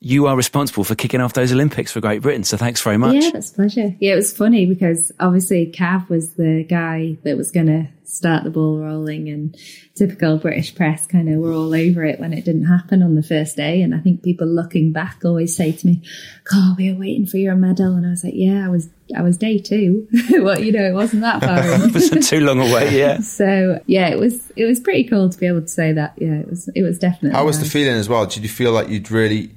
[0.00, 2.44] you are responsible for kicking off those Olympics for Great Britain.
[2.44, 3.16] So thanks very much.
[3.16, 3.96] Yeah, that's a pleasure.
[3.98, 8.44] Yeah, it was funny because obviously Cav was the guy that was going to start
[8.44, 9.56] the ball rolling, and
[9.96, 13.24] typical British press kind of were all over it when it didn't happen on the
[13.24, 13.82] first day.
[13.82, 16.00] And I think people looking back always say to me,
[16.52, 18.88] "Oh, we were waiting for your medal," and I was like, "Yeah, I was.
[19.16, 20.06] I was day two.
[20.30, 22.96] well, you know, it wasn't that far." it wasn't too long away.
[22.96, 23.18] Yeah.
[23.38, 26.14] So yeah, it was it was pretty cool to be able to say that.
[26.18, 27.36] Yeah, it was it was definitely.
[27.36, 28.26] How was the feeling as well?
[28.26, 29.54] Did you feel like you'd really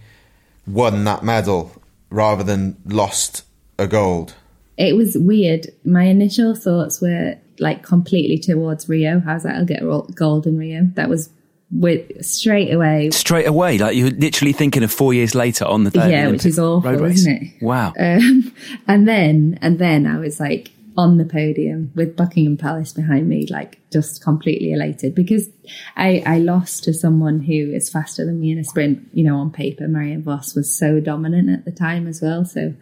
[0.72, 1.72] won that medal
[2.10, 3.44] rather than lost
[3.78, 4.36] a gold?
[4.78, 5.68] It was weird.
[5.86, 9.20] My initial thoughts were like completely towards Rio.
[9.20, 9.56] How's that?
[9.56, 10.90] I'll get ro- gold in Rio.
[10.96, 11.30] That was
[11.72, 13.12] with straight away.
[13.12, 16.00] Straight away, like you're literally thinking of four years later on the day.
[16.00, 17.20] of the Yeah, which is awful, road race.
[17.20, 17.64] isn't it?
[17.64, 17.94] Wow.
[18.00, 18.54] Um,
[18.88, 23.48] and then and then I was like on the podium with Buckingham Palace behind me,
[23.50, 25.50] like just completely elated because
[25.96, 29.08] I, I lost to someone who is faster than me in a sprint.
[29.14, 32.46] You know, on paper, Marianne Vos was so dominant at the time as well.
[32.46, 32.74] So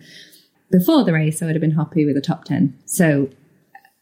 [0.72, 2.78] before the race, I would have been happy with a top ten.
[2.86, 3.30] So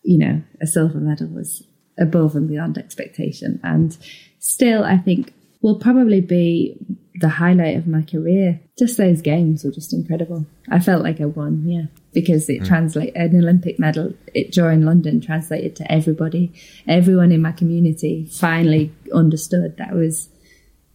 [0.04, 1.64] you know, a silver medal was
[2.00, 3.60] above and beyond expectation.
[3.62, 3.98] And
[4.40, 6.78] still, I think will probably be
[7.20, 8.60] the highlight of my career.
[8.78, 10.46] Just those games were just incredible.
[10.70, 12.66] I felt like I won, yeah, because it hmm.
[12.66, 16.54] translate an Olympic medal it, during London translated to everybody.
[16.88, 20.30] Everyone in my community finally understood that I was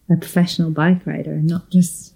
[0.09, 2.13] a professional bike rider and not just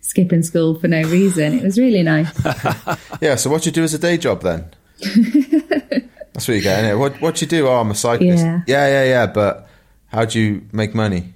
[0.00, 1.54] skipping school for no reason.
[1.54, 2.32] It was really nice.
[3.20, 3.36] Yeah.
[3.36, 4.70] So what you do as a day job then?
[5.00, 6.98] That's what getting at.
[6.98, 7.66] What what you do?
[7.66, 8.44] Oh, I'm a cyclist.
[8.44, 8.60] Yeah.
[8.66, 9.04] yeah, yeah.
[9.04, 9.68] yeah, But
[10.08, 11.34] how do you make money?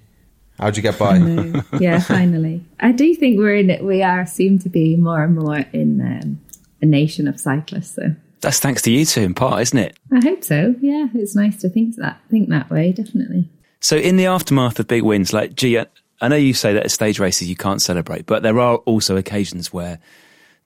[0.60, 1.18] How do you get by?
[1.18, 1.62] No.
[1.80, 2.64] yeah, finally.
[2.80, 3.82] I do think we're in it.
[3.82, 6.40] We are seem to be more and more in um,
[6.82, 7.94] a nation of cyclists.
[7.94, 9.98] So That's thanks to you two in part, isn't it?
[10.12, 10.74] I hope so.
[10.80, 12.92] Yeah, it's nice to think that think that way.
[12.92, 13.48] Definitely.
[13.80, 15.86] So, in the aftermath of big wins, like, gee, I
[16.20, 19.16] I know you say that at stage races you can't celebrate, but there are also
[19.16, 19.98] occasions where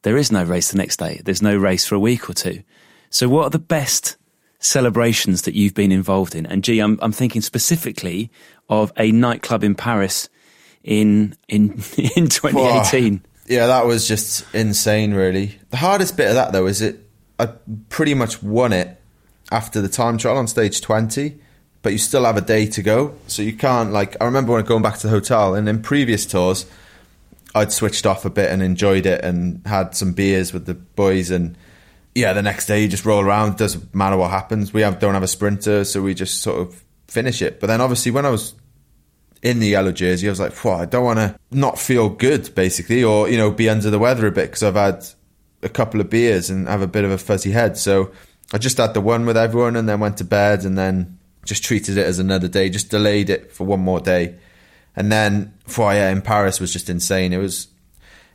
[0.03, 1.21] there is no race the next day.
[1.25, 2.65] There's no race for a week or two.
[3.11, 4.17] So, what are the best
[4.59, 6.47] celebrations that you've been involved in?
[6.47, 8.33] And gee, I'm, I'm thinking specifically
[8.69, 10.29] of a nightclub in Paris
[10.83, 11.71] in in
[12.17, 13.23] in 2018.
[13.47, 15.59] Yeah, that was just insane, really.
[15.71, 17.05] The hardest bit of that, though, is it
[17.39, 17.47] I
[17.89, 19.01] pretty much won it
[19.51, 21.39] after the time trial on stage 20,
[21.83, 23.15] but you still have a day to go.
[23.27, 26.25] So you can't, like, I remember when going back to the hotel, and in previous
[26.27, 26.67] tours,
[27.55, 31.31] I'd switched off a bit and enjoyed it and had some beers with the boys.
[31.31, 31.57] And
[32.15, 34.73] yeah, the next day you just roll around, doesn't matter what happens.
[34.73, 36.83] We have, don't have a sprinter, so we just sort of
[37.15, 37.61] finish it.
[37.61, 38.55] But then obviously, when I was
[39.43, 42.55] in the yellow jersey, I was like, "Whoa, I don't want to not feel good,
[42.55, 45.07] basically, or you know, be under the weather a bit because I've had
[45.63, 48.11] a couple of beers and have a bit of a fuzzy head." So
[48.53, 51.65] I just had the one with everyone, and then went to bed, and then just
[51.65, 54.37] treated it as another day, just delayed it for one more day,
[54.97, 57.33] and then, yeah, in Paris was just insane.
[57.33, 57.69] It was,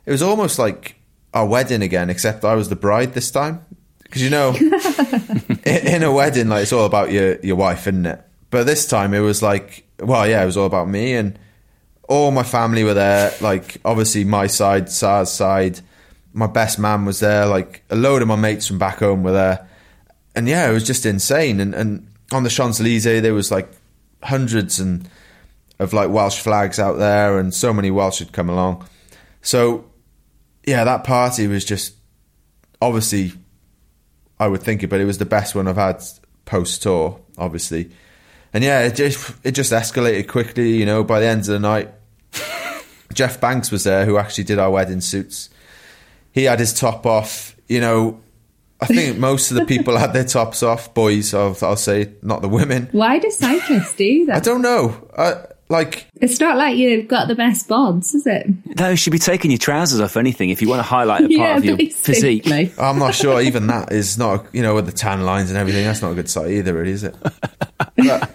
[0.06, 0.96] it was almost like
[1.34, 3.64] our wedding again, except I was the bride this time,
[4.02, 4.54] because you know,
[5.64, 8.20] in in a wedding, like it's all about your your wife, isn't it?
[8.50, 11.38] But this time it was like, well, yeah, it was all about me and
[12.10, 13.32] all my family were there.
[13.40, 15.80] Like, obviously, my side, Sar's side,
[16.32, 17.46] my best man was there.
[17.46, 19.68] Like, a load of my mates from back home were there,
[20.34, 21.60] and yeah, it was just insane.
[21.60, 23.70] And and on the Champs Elysees, there was like
[24.24, 25.08] hundreds and
[25.78, 28.86] of like Welsh flags out there, and so many Welsh had come along.
[29.40, 29.84] So,
[30.66, 31.94] yeah, that party was just
[32.82, 33.32] obviously
[34.40, 36.02] I would think it, but it was the best one I've had
[36.44, 37.90] post tour, obviously.
[38.52, 40.76] And yeah, it just it just escalated quickly.
[40.76, 41.90] You know, by the end of the night,
[43.14, 45.50] Jeff Banks was there, who actually did our wedding suits.
[46.32, 47.56] He had his top off.
[47.68, 48.20] You know,
[48.80, 50.92] I think most of the people had their tops off.
[50.94, 52.88] Boys, I'll, I'll say, not the women.
[52.92, 54.36] Why do cyclists do that?
[54.36, 55.08] I don't know.
[55.16, 58.48] I, like, It's not like you've got the best bods, is it?
[58.76, 60.16] No, you should be taking your trousers off.
[60.16, 62.50] Anything if you want to highlight a part of your physique.
[62.76, 63.40] I'm not sure.
[63.40, 65.84] Even that is not, you know, with the tan lines and everything.
[65.84, 67.14] That's not a good sight either, really, is it?
[67.96, 68.30] But,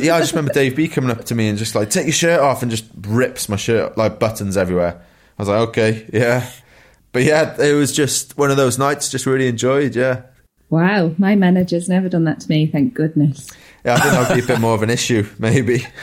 [0.00, 2.12] yeah, I just remember Dave B coming up to me and just like, take your
[2.12, 5.00] shirt off, and just rips my shirt like buttons everywhere.
[5.38, 6.50] I was like, okay, yeah.
[7.12, 9.10] But yeah, it was just one of those nights.
[9.10, 9.96] Just really enjoyed.
[9.96, 10.22] Yeah,
[10.70, 12.66] Wow, my manager's never done that to me.
[12.66, 13.50] Thank goodness.
[13.84, 13.94] yeah.
[13.94, 15.84] I think that'd be a bit more of an issue, maybe.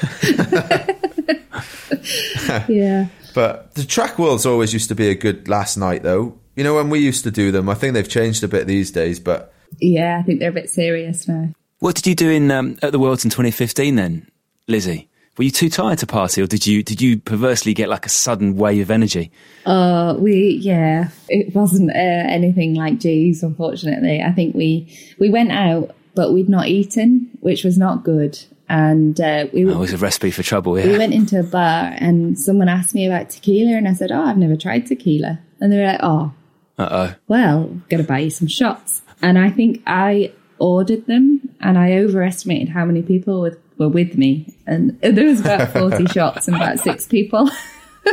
[2.68, 3.08] Yeah.
[3.34, 6.38] But the track worlds always used to be a good last night, though.
[6.56, 8.92] You know, when we used to do them, I think they've changed a bit these
[8.92, 9.20] days.
[9.20, 11.50] But Yeah, I think they're a bit serious now.
[11.86, 14.28] What did you do in um, at the Worlds in 2015 then,
[14.68, 15.08] Lizzie?
[15.38, 18.10] Were you too tired to party, or did you did you perversely get like a
[18.10, 19.32] sudden wave of energy?
[19.68, 23.44] Uh, we yeah, it wasn't uh, anything like G's.
[23.44, 28.40] Unfortunately, I think we we went out, but we'd not eaten, which was not good.
[28.68, 30.80] and uh, we That was a recipe for trouble.
[30.80, 30.88] Yeah.
[30.88, 34.24] we went into a bar and someone asked me about tequila and I said, Oh,
[34.24, 35.38] I've never tried tequila.
[35.62, 36.34] And they were like, Oh,
[36.80, 37.16] Uh oh.
[37.28, 39.04] well, got to buy you some shots.
[39.22, 44.18] And I think I ordered them and I overestimated how many people were, were with
[44.18, 44.54] me.
[44.66, 47.50] And there was about 40 shots and about six people.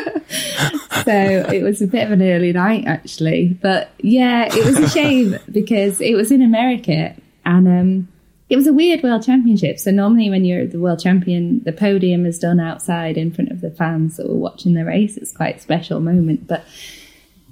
[1.05, 1.13] so
[1.53, 3.59] it was a bit of an early night actually.
[3.61, 8.09] But yeah, it was a shame because it was in America and um,
[8.49, 9.79] it was a weird world championship.
[9.79, 13.61] So normally when you're the world champion, the podium is done outside in front of
[13.61, 15.17] the fans that were watching the race.
[15.17, 16.47] It's quite a special moment.
[16.47, 16.65] But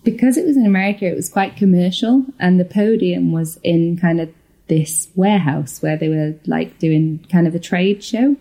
[0.04, 4.20] because it was in America, it was quite commercial, and the podium was in kind
[4.20, 4.30] of
[4.70, 8.36] this warehouse where they were like doing kind of a trade show,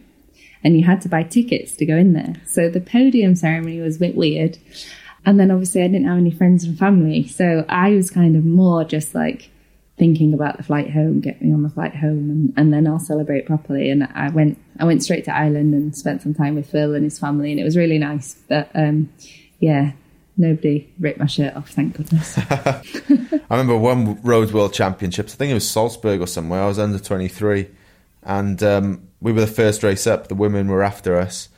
[0.64, 2.36] and you had to buy tickets to go in there.
[2.46, 4.58] So the podium ceremony was a bit weird.
[5.26, 8.46] And then obviously, I didn't have any friends and family, so I was kind of
[8.46, 9.50] more just like
[9.98, 13.00] thinking about the flight home, get me on the flight home, and, and then I'll
[13.00, 13.90] celebrate properly.
[13.90, 17.04] And I went, I went straight to Ireland and spent some time with Phil and
[17.04, 18.36] his family, and it was really nice.
[18.48, 19.12] But um,
[19.60, 19.92] yeah,
[20.40, 22.38] nobody ripped my shirt off, thank goodness.
[22.50, 22.82] I
[23.52, 25.34] remember one Road World Championships.
[25.34, 26.64] I think it was Salzburg or somewhere.
[26.64, 27.68] I was under 23.
[28.24, 30.28] And um, we were the first race up.
[30.28, 31.50] The women were after us.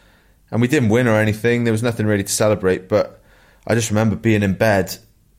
[0.49, 1.63] And we didn't win or anything.
[1.63, 2.89] There was nothing really to celebrate.
[2.89, 3.21] But
[3.67, 4.97] I just remember being in bed,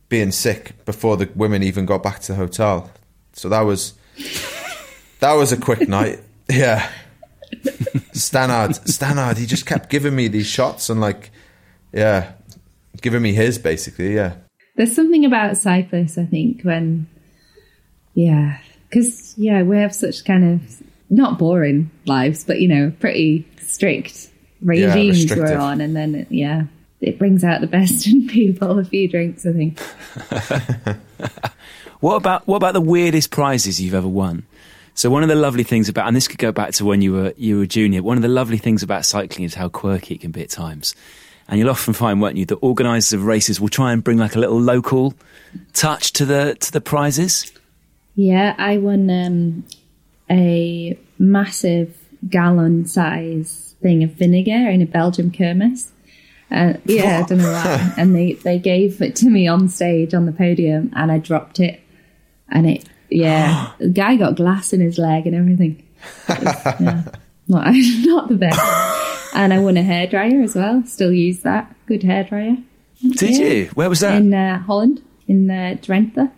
[0.08, 2.90] being sick before the women even got back to the hotel.
[3.34, 3.94] So that was
[5.20, 6.20] that was a quick night.
[6.48, 6.88] Yeah.
[8.12, 11.30] Stannard, Stannard, he just kept giving me these shots and like,
[11.92, 12.32] yeah,
[13.00, 14.14] giving me his basically.
[14.14, 14.34] Yeah.
[14.76, 17.06] There's something about cyclists, I think, when,
[18.14, 23.46] yeah, because, yeah, we have such kind of not boring lives, but, you know, pretty
[23.60, 24.30] strict
[24.62, 25.82] regimes we're on.
[25.82, 26.64] And then, yeah,
[27.02, 29.78] it brings out the best in people, a few drinks, I think.
[32.02, 34.44] What about what about the weirdest prizes you've ever won?
[34.94, 37.12] So one of the lovely things about, and this could go back to when you
[37.12, 38.02] were you were a junior.
[38.02, 40.96] One of the lovely things about cycling is how quirky it can be at times.
[41.48, 44.36] And you'll often find, won't you, that organisers of races will try and bring like
[44.36, 45.14] a little local
[45.72, 47.52] touch to the to the prizes.
[48.14, 49.64] Yeah, I won um,
[50.30, 51.96] a massive
[52.28, 55.90] gallon size thing of vinegar in a Belgium kermis.
[56.50, 57.94] Uh, yeah, I don't know why.
[57.96, 61.60] And they, they gave it to me on stage on the podium, and I dropped
[61.60, 61.80] it.
[62.48, 65.82] And it, yeah, the guy got glass in his leg and everything.
[66.28, 67.04] Was, yeah,
[67.52, 68.60] not, not the best.
[69.34, 70.82] And I won a hairdryer as well.
[70.86, 71.74] Still use that.
[71.86, 72.62] Good hairdryer.
[73.00, 73.46] Did Yeah.
[73.46, 73.64] you?
[73.74, 74.14] Where was that?
[74.20, 76.30] In uh, Holland, in uh, Drenthe.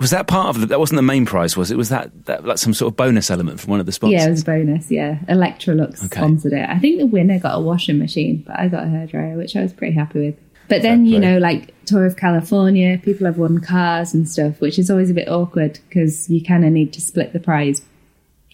[0.00, 0.78] was that part of the, that?
[0.80, 1.56] Wasn't the main prize?
[1.56, 1.76] Was it?
[1.76, 4.20] Was that, that like some sort of bonus element from one of the sponsors?
[4.20, 4.90] Yeah, it was a bonus.
[4.90, 6.16] Yeah, Electrolux Okay.
[6.20, 6.68] sponsored it.
[6.68, 9.62] I think the winner got a washing machine, but I got a hairdryer, which I
[9.62, 10.36] was pretty happy with.
[10.68, 14.78] But then, you know, like Tour of California, people have won cars and stuff, which
[14.78, 17.80] is always a bit awkward because you kind of need to split the prize,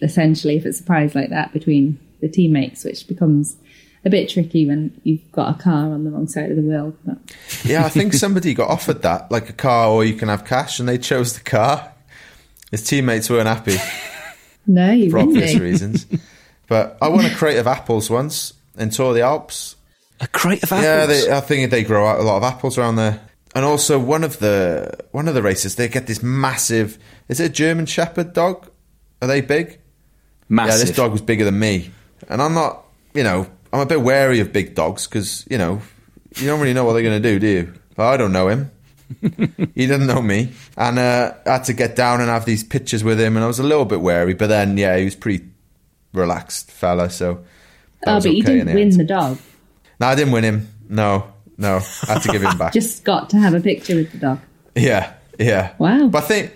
[0.01, 3.57] essentially, if it's a prize like that between the teammates, which becomes
[4.03, 6.95] a bit tricky when you've got a car on the wrong side of the world.
[7.05, 7.17] But
[7.63, 10.79] Yeah, I think somebody got offered that, like a car or you can have cash,
[10.79, 11.91] and they chose the car.
[12.71, 13.77] His teammates weren't happy
[14.67, 15.59] no, you for wouldn't obvious be.
[15.59, 16.05] reasons.
[16.67, 19.75] But I won a crate of apples once in Tour of the Alps.
[20.19, 20.83] a crate of apples.
[20.83, 23.21] Yeah, they, I think they grow out a lot of apples around there.
[23.53, 26.97] And also one of the one of the races, they get this massive.
[27.29, 28.69] Is it a German Shepherd dog?
[29.21, 29.79] Are they big?
[30.49, 30.79] Massive.
[30.79, 31.91] Yeah, this dog was bigger than me,
[32.29, 32.83] and I'm not.
[33.13, 35.81] You know, I'm a bit wary of big dogs because you know
[36.35, 37.73] you don't really know what they're going to do, do you?
[37.97, 38.71] I don't know him.
[39.75, 43.03] he doesn't know me, and uh, I had to get down and have these pictures
[43.03, 44.33] with him, and I was a little bit wary.
[44.33, 45.45] But then, yeah, he was pretty
[46.13, 47.45] relaxed fella, so
[48.03, 48.99] that Oh, was but you okay in didn't the win end.
[48.99, 49.37] the dog.
[49.99, 50.67] No, I didn't win him.
[50.89, 51.77] No, no,
[52.07, 52.73] I had to give him back.
[52.73, 54.39] Just got to have a picture with the dog.
[54.75, 55.73] Yeah, yeah.
[55.77, 56.07] Wow.
[56.07, 56.53] But I think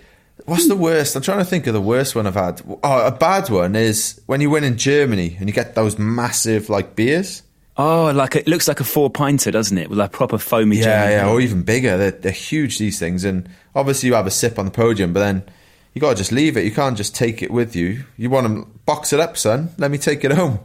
[0.50, 1.16] what's the worst?
[1.16, 2.62] I'm trying to think of the worst one I've had.
[2.84, 6.70] Oh, a bad one is when you win in Germany and you get those massive
[6.70, 7.44] like beers.
[7.78, 9.90] Oh, like it looks like a four pinter, doesn't it?
[9.90, 10.78] With like proper foamy.
[10.78, 11.12] Yeah, jelly.
[11.14, 11.98] yeah, or even bigger.
[11.98, 15.22] They're, they're huge these things, and obviously you have a sip on the podium, but
[15.22, 15.44] then
[15.94, 16.66] you got to just leave it.
[16.66, 18.04] You can't just take it with you.
[18.18, 19.70] You want to box it up, son.
[19.78, 20.60] Let me take it home.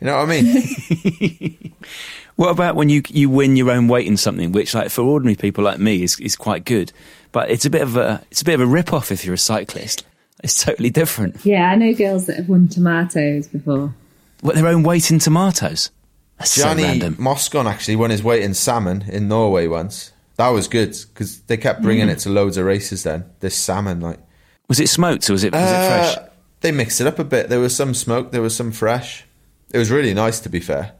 [0.00, 1.74] You know what I mean?
[2.38, 5.34] What about when you you win your own weight in something, which like for ordinary
[5.34, 6.92] people like me is is quite good,
[7.32, 9.34] but it's a bit of a it's a bit of a rip off if you're
[9.34, 10.04] a cyclist.
[10.44, 11.44] It's totally different.
[11.44, 13.92] Yeah, I know girls that have won tomatoes before.
[14.40, 15.90] What their own weight in tomatoes?
[16.38, 17.16] That's so Johnny random.
[17.18, 20.12] Moscon actually won his weight in salmon in Norway once.
[20.36, 22.12] That was good because they kept bringing Mm.
[22.12, 23.02] it to loads of races.
[23.02, 24.20] Then this salmon, like
[24.68, 26.16] Was it smoked or was it was it Uh, fresh?
[26.60, 27.48] They mixed it up a bit.
[27.48, 29.24] There was some smoke, there was some fresh.
[29.72, 30.92] It was really nice, to be fair.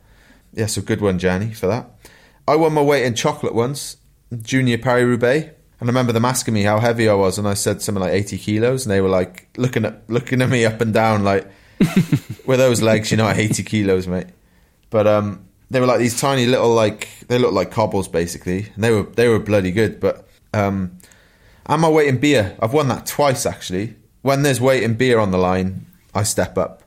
[0.53, 1.91] Yeah, so good one, Johnny, for that.
[2.47, 3.97] I won my weight in chocolate once,
[4.43, 7.55] junior Paris Roubaix, and I remember them asking me how heavy I was, and I
[7.55, 10.81] said something like eighty kilos, and they were like looking at looking at me up
[10.81, 11.47] and down, like,
[12.47, 14.27] with those legs, you're not 80 kilos, mate.
[14.91, 18.83] But um, they were like these tiny little like they looked like cobbles basically, and
[18.83, 20.01] they were they were bloody good.
[20.01, 20.99] But um,
[21.67, 23.97] and my weight in beer, I've won that twice actually.
[24.23, 26.83] When there's weight in beer on the line, I step up,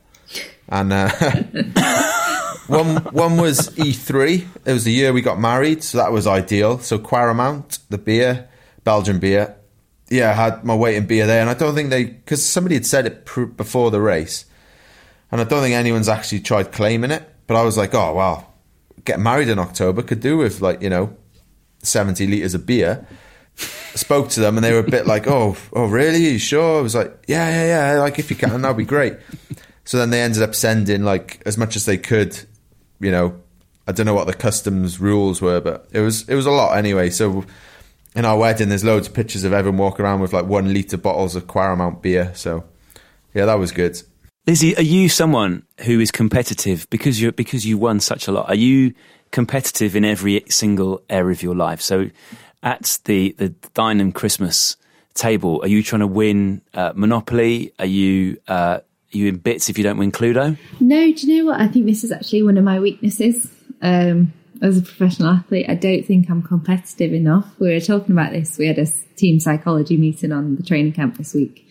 [0.68, 1.10] and uh,
[2.68, 4.48] one one was E3.
[4.66, 6.80] It was the year we got married, so that was ideal.
[6.80, 8.50] So Kwaremont, the beer,
[8.84, 9.56] Belgian beer.
[10.10, 12.76] Yeah, I had my weight in beer there, and I don't think they because somebody
[12.76, 14.46] had said it pr- before the race,
[15.32, 17.28] and I don't think anyone's actually tried claiming it.
[17.48, 18.48] But I was like, oh wow,
[19.06, 21.16] get married in October could do with like you know
[21.84, 23.08] seventy liters of beer.
[23.94, 26.26] Spoke to them, and they were a bit like, oh, oh, really?
[26.26, 26.80] Are you sure?
[26.80, 28.00] I was like, yeah, yeah, yeah.
[28.00, 29.18] Like if you can, that'd be great.
[29.84, 32.40] So then they ended up sending like as much as they could
[33.02, 33.42] you know,
[33.88, 36.78] I don't know what the customs rules were, but it was it was a lot
[36.78, 37.10] anyway.
[37.10, 37.46] So
[38.16, 40.98] in our wedding, there's loads of pictures of everyone walking around with like one liter
[40.98, 42.32] bottles of Kwaremont beer.
[42.36, 42.64] So
[43.34, 44.02] yeah, that was good.
[44.48, 48.50] Lizzie, are you someone who is competitive because you because you won such a lot?
[48.50, 48.94] Are you
[49.32, 51.82] competitive in every single area of your life?
[51.82, 52.10] So
[52.64, 54.78] at the the Deignan Christmas
[55.14, 57.74] table, are you trying to win uh, Monopoly?
[57.80, 58.80] Are you uh,
[59.12, 60.58] you in bits if you don't win Cluedo?
[60.80, 61.62] No, do you know what?
[61.62, 63.50] I think this is actually one of my weaknesses.
[63.82, 67.52] Um, as a professional athlete, I don't think I'm competitive enough.
[67.60, 68.58] We were talking about this.
[68.58, 68.86] We had a
[69.16, 71.68] team psychology meeting on the training camp this week.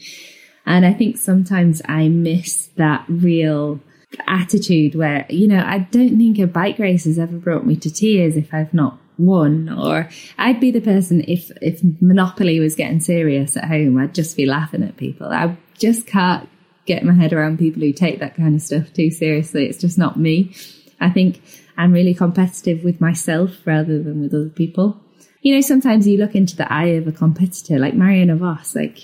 [0.67, 3.81] And I think sometimes I miss that real
[4.27, 7.93] attitude where, you know, I don't think a bike race has ever brought me to
[7.93, 13.01] tears if I've not won or I'd be the person if if Monopoly was getting
[13.01, 16.49] serious at home I'd just be laughing at people I just can't
[16.91, 19.67] get my head around people who take that kind of stuff too seriously.
[19.67, 20.53] It's just not me.
[21.01, 21.41] I think
[21.79, 25.01] I'm really competitive with myself rather than with other people.
[25.41, 28.75] You know, sometimes you look into the eye of a competitor, like Marianne Vos.
[28.75, 28.99] Like,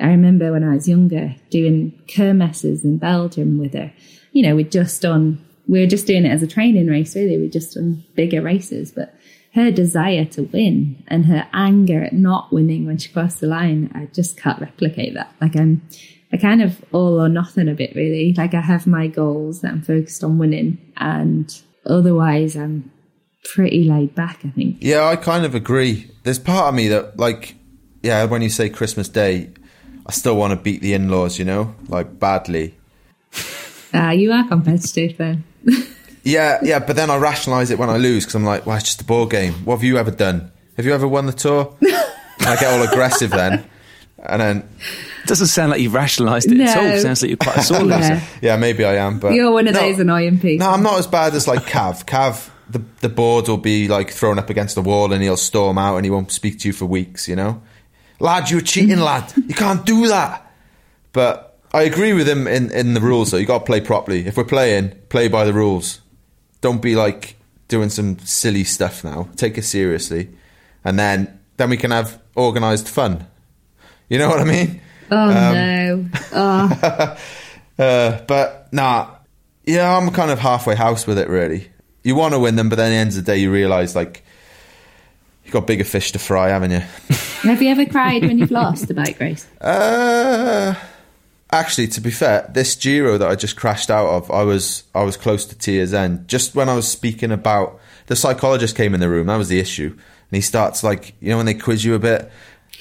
[0.00, 3.92] I remember when I was younger doing kermesses in Belgium with her.
[4.32, 7.36] You know, we'd just done, we were just doing it as a training race, really.
[7.36, 9.14] We'd just done bigger races, but
[9.54, 13.90] her desire to win and her anger at not winning when she crossed the line,
[13.94, 15.32] I just can't replicate that.
[15.40, 15.82] Like, I'm,
[16.32, 18.34] I kind of all or nothing a bit really.
[18.36, 21.54] Like I have my goals that I'm focused on winning, and
[21.86, 22.90] otherwise I'm
[23.54, 24.40] pretty laid back.
[24.44, 24.78] I think.
[24.80, 26.10] Yeah, I kind of agree.
[26.24, 27.56] There's part of me that like,
[28.02, 29.50] yeah, when you say Christmas Day,
[30.06, 31.38] I still want to beat the in-laws.
[31.38, 32.74] You know, like badly.
[33.94, 35.44] Ah, uh, you are competitive then.
[36.22, 38.84] yeah, yeah, but then I rationalise it when I lose because I'm like, well, it's
[38.84, 39.54] just a ball game.
[39.64, 40.52] What have you ever done?
[40.76, 41.74] Have you ever won the tour?
[42.40, 43.64] I get all aggressive then,
[44.22, 44.68] and then
[45.28, 46.64] doesn't sound like you've rationalised it no.
[46.64, 46.84] at all.
[46.84, 48.20] It sounds like you're quite a sore loser.
[48.42, 48.56] yeah.
[48.56, 50.66] maybe I am, but you're one of no, those annoying people.
[50.66, 52.04] No, I'm not as bad as like Cav.
[52.04, 55.78] Cav, the the board will be like thrown up against the wall, and he'll storm
[55.78, 57.28] out, and he won't speak to you for weeks.
[57.28, 57.62] You know,
[58.18, 59.32] lad, you're cheating, lad.
[59.36, 60.50] You can't do that.
[61.12, 63.30] But I agree with him in in the rules.
[63.30, 64.26] Though you got to play properly.
[64.26, 66.00] If we're playing, play by the rules.
[66.60, 67.36] Don't be like
[67.68, 69.28] doing some silly stuff now.
[69.36, 70.30] Take it seriously,
[70.84, 73.26] and then then we can have organised fun.
[74.08, 74.80] You know what I mean?
[75.10, 76.08] Oh um, no!
[76.32, 77.16] Oh.
[77.78, 79.10] uh, but nah,
[79.64, 81.28] yeah, I'm kind of halfway house with it.
[81.28, 81.68] Really,
[82.02, 83.94] you want to win them, but then at the end of the day, you realise
[83.94, 84.24] like
[85.44, 86.78] you've got bigger fish to fry, haven't you?
[87.42, 89.46] Have you ever cried when you've lost a bike race?
[89.60, 90.74] Uh,
[91.50, 95.04] actually, to be fair, this Giro that I just crashed out of, I was I
[95.04, 96.28] was close to tears end.
[96.28, 99.60] Just when I was speaking about the psychologist came in the room, that was the
[99.60, 102.30] issue, and he starts like you know when they quiz you a bit,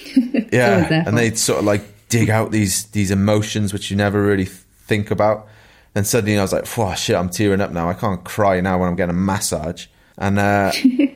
[0.52, 4.46] yeah, and they sort of like dig out these these emotions which you never really
[4.46, 5.48] think about.
[5.96, 7.90] And suddenly I was like, "Oh shit, I'm tearing up now.
[7.90, 9.88] I can't cry now when I'm getting a massage."
[10.18, 10.72] And uh,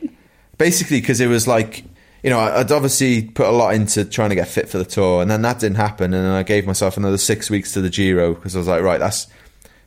[0.58, 1.84] basically, because it was like,
[2.24, 5.22] you know, I'd obviously put a lot into trying to get fit for the tour,
[5.22, 6.14] and then that didn't happen.
[6.14, 8.82] And then I gave myself another six weeks to the Giro because I was like,
[8.82, 9.28] right, that's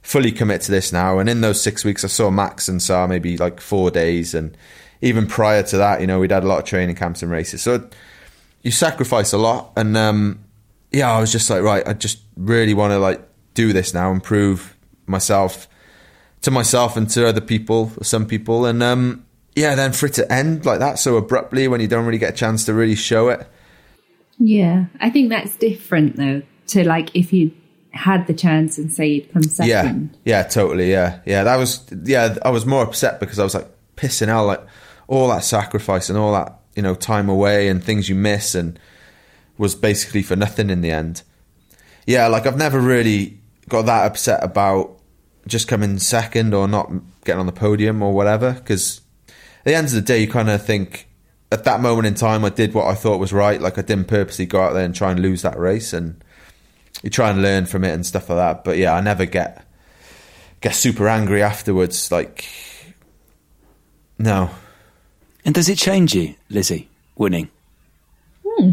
[0.02, 1.18] fully commit to this now.
[1.18, 4.56] And in those six weeks, I saw Max and Sarr maybe like four days, and
[5.00, 7.62] even prior to that, you know, we'd had a lot of training camps and races.
[7.62, 7.88] So
[8.62, 10.43] you sacrifice a lot, and um,
[10.94, 13.20] yeah, I was just like, right, I just really want to like
[13.54, 14.76] do this now and prove
[15.06, 15.68] myself
[16.42, 19.26] to myself and to other people, some people, and um,
[19.56, 22.34] yeah, then for it to end like that so abruptly when you don't really get
[22.34, 23.46] a chance to really show it.
[24.38, 27.52] Yeah, I think that's different though to like if you
[27.92, 30.16] had the chance and say you'd come second.
[30.24, 30.90] Yeah, yeah, totally.
[30.90, 32.36] Yeah, yeah, that was yeah.
[32.44, 34.64] I was more upset because I was like pissing out like
[35.06, 38.78] all that sacrifice and all that you know time away and things you miss and
[39.58, 41.22] was basically for nothing in the end.
[42.06, 43.38] Yeah, like I've never really
[43.68, 44.98] got that upset about
[45.46, 46.90] just coming second or not
[47.24, 48.52] getting on the podium or whatever.
[48.52, 51.08] Because at the end of the day, you kind of think
[51.52, 53.60] at that moment in time, I did what I thought was right.
[53.60, 56.22] Like I didn't purposely go out there and try and lose that race, and
[57.02, 58.64] you try and learn from it and stuff like that.
[58.64, 59.64] But yeah, I never get
[60.60, 62.10] get super angry afterwards.
[62.10, 62.44] Like,
[64.18, 64.50] no.
[65.44, 67.50] And does it change you, Lizzie, winning?
[68.44, 68.72] Hmm.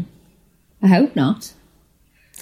[0.82, 1.54] I hope not.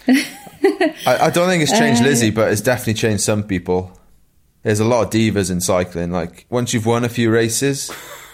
[0.08, 3.98] I, I don't think it's changed uh, Lizzie, but it's definitely changed some people.
[4.64, 6.12] There's a lot of divas in cycling.
[6.12, 7.92] Like once you've won a few races,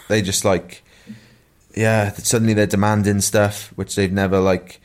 [0.08, 0.84] they just like,
[1.76, 4.82] yeah, suddenly they're demanding stuff which they've never like,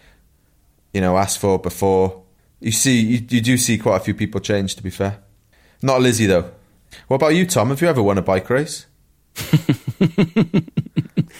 [0.92, 2.22] you know, asked for before.
[2.60, 4.74] You see, you, you do see quite a few people change.
[4.76, 5.18] To be fair,
[5.82, 6.50] not Lizzie though.
[7.06, 7.68] What about you, Tom?
[7.70, 8.86] Have you ever won a bike race?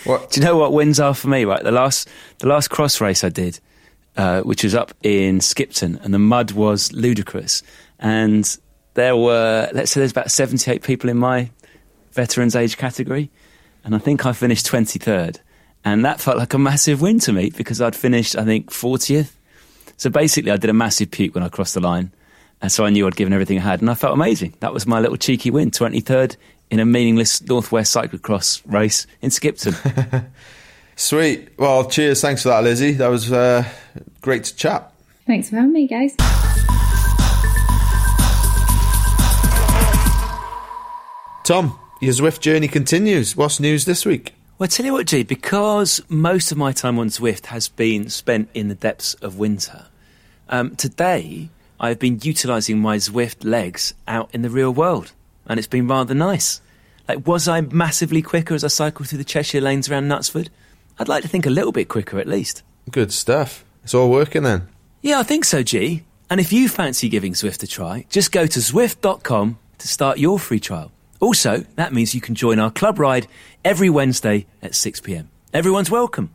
[0.05, 0.31] what?
[0.31, 1.45] Do you know what wins are for me?
[1.45, 2.09] Right, the last
[2.39, 3.61] the last cross race I did,
[4.17, 7.63] uh, which was up in Skipton, and the mud was ludicrous.
[7.99, 8.57] And
[8.95, 11.51] there were, let's say, there's about seventy eight people in my
[12.13, 13.31] veterans age category,
[13.85, 15.41] and I think I finished twenty third,
[15.85, 19.37] and that felt like a massive win to me because I'd finished, I think, fortieth.
[19.97, 22.13] So basically, I did a massive puke when I crossed the line,
[22.61, 24.55] and so I knew I'd given everything I had, and I felt amazing.
[24.61, 26.37] That was my little cheeky win, twenty third
[26.71, 29.75] in a meaningless Northwest cyclocross race in Skipton.
[30.97, 31.59] Sweet.
[31.59, 32.21] Well, cheers.
[32.21, 32.93] Thanks for that, Lizzie.
[32.93, 33.65] That was uh,
[34.21, 34.93] great to chat.
[35.27, 36.17] Thanks for having me, guys.
[41.45, 43.37] Tom, your Zwift journey continues.
[43.37, 44.35] What's news this week?
[44.59, 48.11] Well, I tell you what, G, because most of my time on Zwift has been
[48.11, 49.87] spent in the depths of winter,
[50.49, 51.49] um, today
[51.81, 55.13] I've been utilising my Zwift legs out in the real world,
[55.47, 56.61] and it's been rather nice.
[57.09, 60.49] Like, was I massively quicker as I cycled through the Cheshire lanes around Knutsford?
[60.99, 62.63] I'd like to think a little bit quicker at least.
[62.91, 63.65] Good stuff.
[63.83, 64.69] It's all working then.
[65.03, 66.05] Yeah, I think so, G.
[66.29, 70.39] And if you fancy giving Zwift a try, just go to Zwift.com to start your
[70.39, 70.93] free trial.
[71.19, 73.27] Also, that means you can join our club ride
[73.65, 75.29] every Wednesday at 6 pm.
[75.53, 76.31] Everyone's welcome.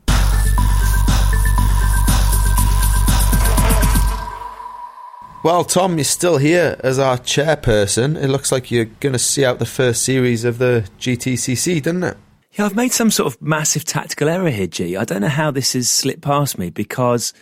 [5.43, 8.21] Well, Tom, you're still here as our chairperson.
[8.21, 12.03] It looks like you're going to see out the first series of the GTCC, doesn't
[12.03, 12.17] it?
[12.57, 14.95] Yeah, I've made some sort of massive tactical error here, G.
[14.95, 17.33] I don't know how this has slipped past me because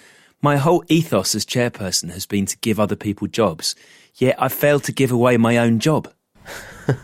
[0.42, 3.76] my whole ethos as chairperson has been to give other people jobs,
[4.16, 6.12] yet I've failed to give away my own job.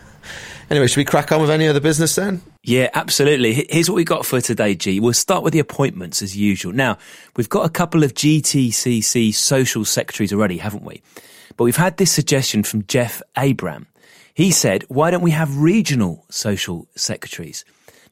[0.70, 2.40] Anyway, should we crack on with any other business then?
[2.62, 3.66] Yeah, absolutely.
[3.68, 5.00] Here's what we got for today, G.
[5.00, 6.72] We'll start with the appointments as usual.
[6.72, 6.96] Now,
[7.34, 11.02] we've got a couple of GTCC social secretaries already, haven't we?
[11.56, 13.88] But we've had this suggestion from Jeff Abram.
[14.32, 17.64] He said, why don't we have regional social secretaries?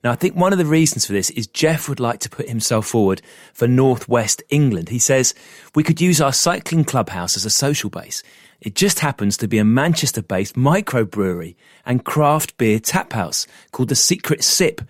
[0.05, 2.49] Now, I think one of the reasons for this is Jeff would like to put
[2.49, 3.20] himself forward
[3.53, 4.90] for Northwest England.
[4.90, 5.34] He says,
[5.74, 8.22] we could use our cycling clubhouse as a social base.
[8.61, 13.88] It just happens to be a Manchester based microbrewery and craft beer tap house called
[13.88, 14.80] the Secret Sip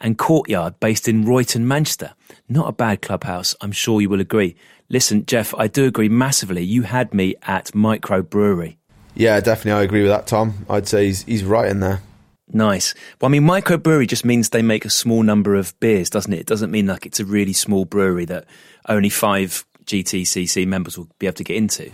[0.00, 2.12] and Courtyard based in Royton, Manchester.
[2.48, 4.54] Not a bad clubhouse, I'm sure you will agree.
[4.90, 6.62] Listen, Jeff, I do agree massively.
[6.62, 8.76] You had me at microbrewery.
[9.14, 9.80] Yeah, definitely.
[9.80, 10.66] I agree with that, Tom.
[10.70, 12.00] I'd say he's, he's right in there.
[12.52, 12.94] Nice.
[13.20, 16.40] Well, I mean, microbrewery just means they make a small number of beers, doesn't it?
[16.40, 18.46] It doesn't mean like it's a really small brewery that
[18.88, 21.90] only five GTCC members will be able to get into.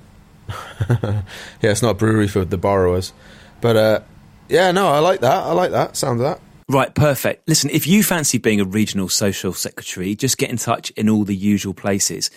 [0.91, 1.23] yeah,
[1.63, 3.13] it's not a brewery for the borrowers.
[3.61, 4.01] But uh,
[4.49, 5.43] yeah, no, I like that.
[5.43, 5.97] I like that.
[5.97, 6.41] Sound of that.
[6.69, 7.47] Right, perfect.
[7.47, 11.25] Listen, if you fancy being a regional social secretary, just get in touch in all
[11.25, 12.31] the usual places.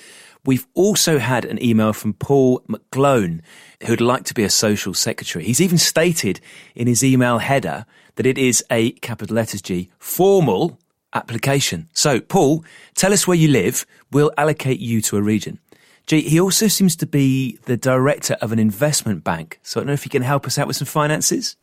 [0.47, 3.41] We've also had an email from Paul McGlone,
[3.85, 5.43] who'd like to be a social secretary.
[5.43, 6.39] He's even stated
[6.73, 7.85] in his email header
[8.15, 10.79] that it is a capital letters G formal
[11.13, 11.89] application.
[11.91, 12.63] So, Paul,
[12.95, 13.85] tell us where you live.
[14.09, 15.59] We'll allocate you to a region.
[16.05, 19.59] G, he also seems to be the director of an investment bank.
[19.63, 21.57] So I don't know if he can help us out with some finances.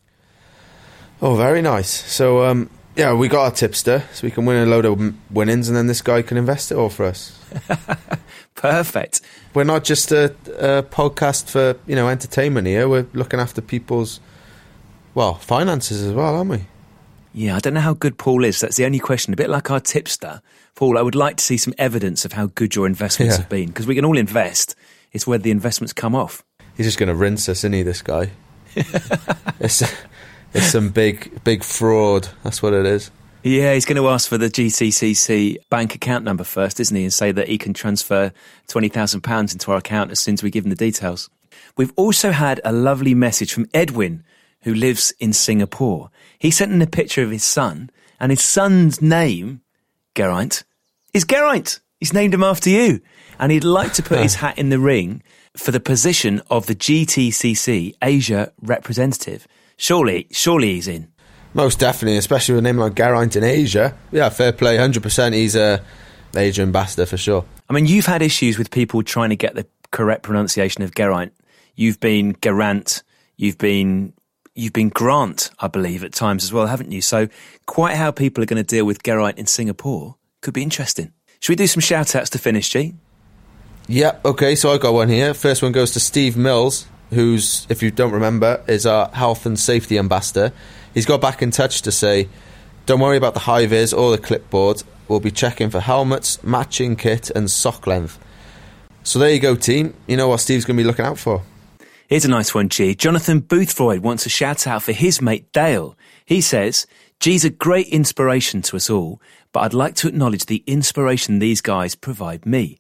[1.23, 1.89] Oh, very nice.
[1.89, 5.69] So, um, yeah, we got our tipster, so we can win a load of winnings,
[5.69, 7.39] and then this guy can invest it all for us.
[8.55, 9.21] Perfect.
[9.53, 10.27] We're not just a,
[10.59, 12.89] a podcast for you know entertainment here.
[12.89, 14.21] We're looking after people's
[15.15, 16.65] well finances as well, aren't we?
[17.33, 18.61] Yeah, I don't know how good Paul is.
[18.61, 19.33] That's the only question.
[19.33, 20.41] A bit like our tipster.
[20.77, 23.41] Paul, I would like to see some evidence of how good your investments Yeah.
[23.41, 24.77] have been because we can all invest.
[25.13, 26.45] It's where the investments come off.
[26.77, 27.83] He's just going to rinse us, isn't he?
[27.83, 28.31] This guy.
[29.61, 29.83] it's
[30.53, 32.29] it's some big big fraud.
[32.45, 33.11] That's what it is.
[33.47, 37.03] Yeah, he's going to ask for the GCCC bank account number first, isn't he?
[37.03, 38.33] And say that he can transfer
[38.69, 41.29] £20,000 into our account as soon as we give him the details.
[41.77, 44.25] We've also had a lovely message from Edwin,
[44.63, 46.11] who lives in Singapore.
[46.39, 49.61] He sent in a picture of his son, and his son's name,
[50.15, 50.65] Geraint,
[51.13, 51.81] is Geraint.
[52.01, 53.03] He's named him after you.
[53.39, 55.23] And he'd like to put his hat in the ring
[55.55, 59.47] for the position of the GTCC Asia representative.
[59.77, 61.13] Surely, surely he's in.
[61.55, 63.97] Most definitely, especially with a name like Geraint in Asia.
[64.11, 65.35] Yeah, fair play, hundred percent.
[65.35, 65.83] He's a
[66.37, 67.45] Asia ambassador for sure.
[67.69, 71.33] I mean, you've had issues with people trying to get the correct pronunciation of Geraint.
[71.77, 73.03] You've been Gerant,
[73.37, 74.13] you've been
[74.55, 77.01] you've been Grant, I believe, at times as well, haven't you?
[77.01, 77.29] So
[77.67, 81.13] quite how people are going to deal with Geraint in Singapore could be interesting.
[81.41, 82.95] Should we do some shout outs to finish, G?
[83.87, 85.35] Yeah, okay, so I got one here.
[85.35, 89.59] First one goes to Steve Mills, who's, if you don't remember, is our health and
[89.59, 90.53] safety ambassador.
[90.95, 92.29] He's got back in touch to say,
[92.87, 94.83] don't worry about the high vis or the clipboard.
[95.09, 98.19] We'll be checking for helmets, matching kit, and sock length.
[99.03, 99.95] So there you go, team.
[100.07, 101.43] You know what Steve's going to be looking out for.
[102.09, 102.95] Here's a nice one, G.
[102.95, 105.97] Jonathan Boothroyd wants a shout out for his mate Dale.
[106.25, 106.87] He says,
[107.19, 109.21] G's a great inspiration to us all,
[109.53, 112.79] but I'd like to acknowledge the inspiration these guys provide me.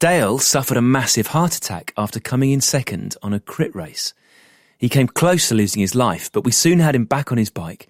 [0.00, 4.12] Dale suffered a massive heart attack after coming in second on a crit race.
[4.78, 7.50] He came close to losing his life, but we soon had him back on his
[7.50, 7.86] bike,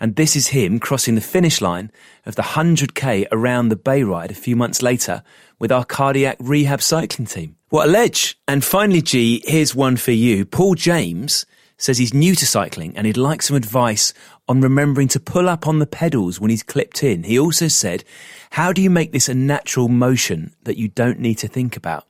[0.00, 1.90] and this is him crossing the finish line
[2.24, 5.22] of the 100k around the Bay ride a few months later
[5.58, 7.56] with our cardiac rehab cycling team.
[7.70, 8.38] What a ledge!
[8.46, 10.44] And finally, G, here's one for you.
[10.44, 11.44] Paul James
[11.76, 14.12] says he's new to cycling and he'd like some advice
[14.48, 17.22] on remembering to pull up on the pedals when he's clipped in.
[17.22, 18.04] He also said,
[18.50, 22.04] how do you make this a natural motion that you don't need to think about?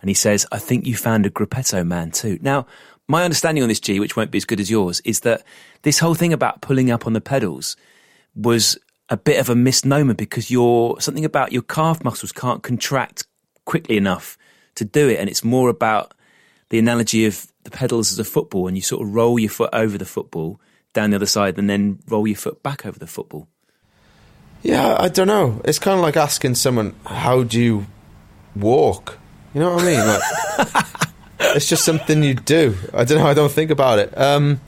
[0.00, 2.38] And he says, I think you found a gruppetto man too.
[2.40, 2.66] Now,
[3.10, 5.42] my understanding on this G, which won't be as good as yours, is that
[5.82, 7.76] this whole thing about pulling up on the pedals
[8.36, 13.26] was a bit of a misnomer because your something about your calf muscles can't contract
[13.64, 14.38] quickly enough
[14.76, 16.14] to do it, and it's more about
[16.68, 19.70] the analogy of the pedals as a football, and you sort of roll your foot
[19.72, 20.60] over the football
[20.92, 23.48] down the other side, and then roll your foot back over the football.
[24.62, 25.60] Yeah, I don't know.
[25.64, 27.86] It's kind of like asking someone, "How do you
[28.54, 29.18] walk?"
[29.52, 30.06] You know what I mean?
[30.06, 30.84] Like,
[31.40, 32.76] it's just something you do.
[32.92, 33.26] I don't know.
[33.26, 34.16] I don't think about it.
[34.16, 34.60] Um,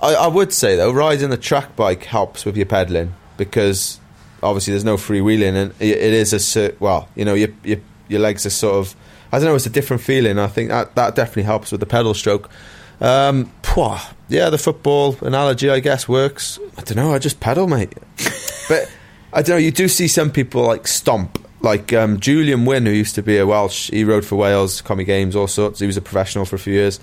[0.00, 4.00] I, I would say though, riding the track bike helps with your pedaling because
[4.42, 8.20] obviously there's no freewheeling, and it, it is a well, you know, your, your your
[8.20, 8.96] legs are sort of.
[9.32, 9.54] I don't know.
[9.56, 10.38] It's a different feeling.
[10.38, 12.48] I think that that definitely helps with the pedal stroke.
[13.00, 16.58] Um, pwah, yeah, the football analogy, I guess, works.
[16.78, 17.12] I don't know.
[17.12, 17.92] I just pedal, mate.
[18.68, 18.90] but
[19.32, 19.56] I don't know.
[19.56, 21.45] You do see some people like stomp.
[21.60, 25.04] Like um, Julian Winn, who used to be a Welsh, he rode for Wales, Commie
[25.04, 25.80] Games, all sorts.
[25.80, 27.00] He was a professional for a few years,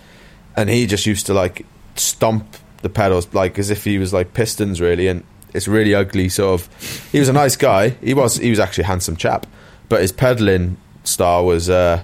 [0.56, 2.46] and he just used to like stomp
[2.82, 5.08] the pedals, like as if he was like pistons, really.
[5.08, 5.24] And
[5.54, 6.30] it's really ugly.
[6.30, 7.10] Sort of.
[7.12, 7.90] He was a nice guy.
[7.90, 8.38] He was.
[8.38, 9.48] He was actually a handsome chap,
[9.90, 12.04] but his pedaling style was, uh,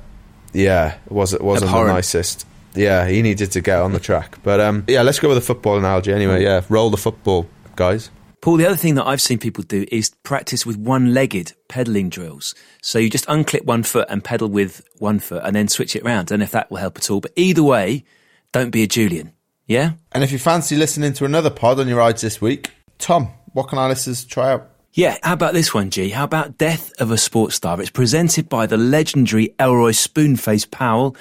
[0.51, 1.89] yeah, was it wasn't Abhorrent.
[1.89, 2.45] the nicest.
[2.75, 4.37] Yeah, he needed to get on the track.
[4.43, 6.43] But um, yeah, let's go with the football analogy anyway.
[6.43, 8.09] Yeah, roll the football, guys.
[8.41, 12.09] Paul, the other thing that I've seen people do is practice with one legged pedaling
[12.09, 12.55] drills.
[12.81, 16.03] So you just unclip one foot and pedal with one foot and then switch it
[16.03, 16.19] around.
[16.19, 17.19] I don't know if that will help at all.
[17.19, 18.05] But either way,
[18.53, 19.33] don't be a Julian.
[19.67, 19.91] Yeah?
[20.13, 23.67] And if you fancy listening to another pod on your rides this week, Tom, what
[23.67, 24.69] can our listeners try out?
[24.93, 26.09] Yeah, how about this one, G?
[26.09, 27.79] How about Death of a Sports Star?
[27.79, 31.15] It's presented by the legendary Elroy Spoonface Powell.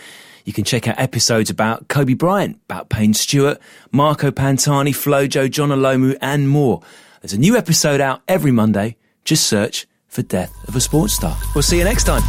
[0.45, 3.59] You can check out episodes about Kobe Bryant, about Payne Stewart,
[3.93, 6.81] Marco Pantani, Flojo, Jonah Lomu, and more.
[7.21, 8.97] There's a new episode out every Monday.
[9.25, 11.37] Just search for Death of a Sports Star.
[11.55, 12.23] We'll see you next time.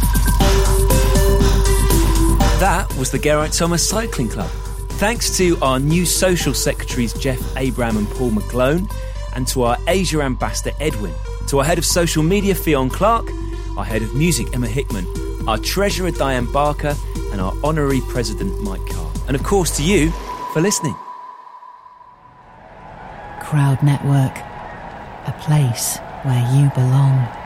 [2.58, 4.50] That was the Geraint Thomas Cycling Club.
[4.98, 8.92] Thanks to our new social secretaries, Jeff Abram and Paul McGlone,
[9.36, 11.14] and to our Asia ambassador, Edwin,
[11.48, 13.28] to our head of social media, Fionn Clark,
[13.78, 15.06] our head of music, Emma Hickman,
[15.48, 16.96] our treasurer, Diane Barker,
[17.30, 19.12] and our honorary president, Mike Carr.
[19.28, 20.10] And of course, to you
[20.52, 20.96] for listening.
[23.40, 24.49] Crowd Network,
[25.26, 27.39] a place where you belong.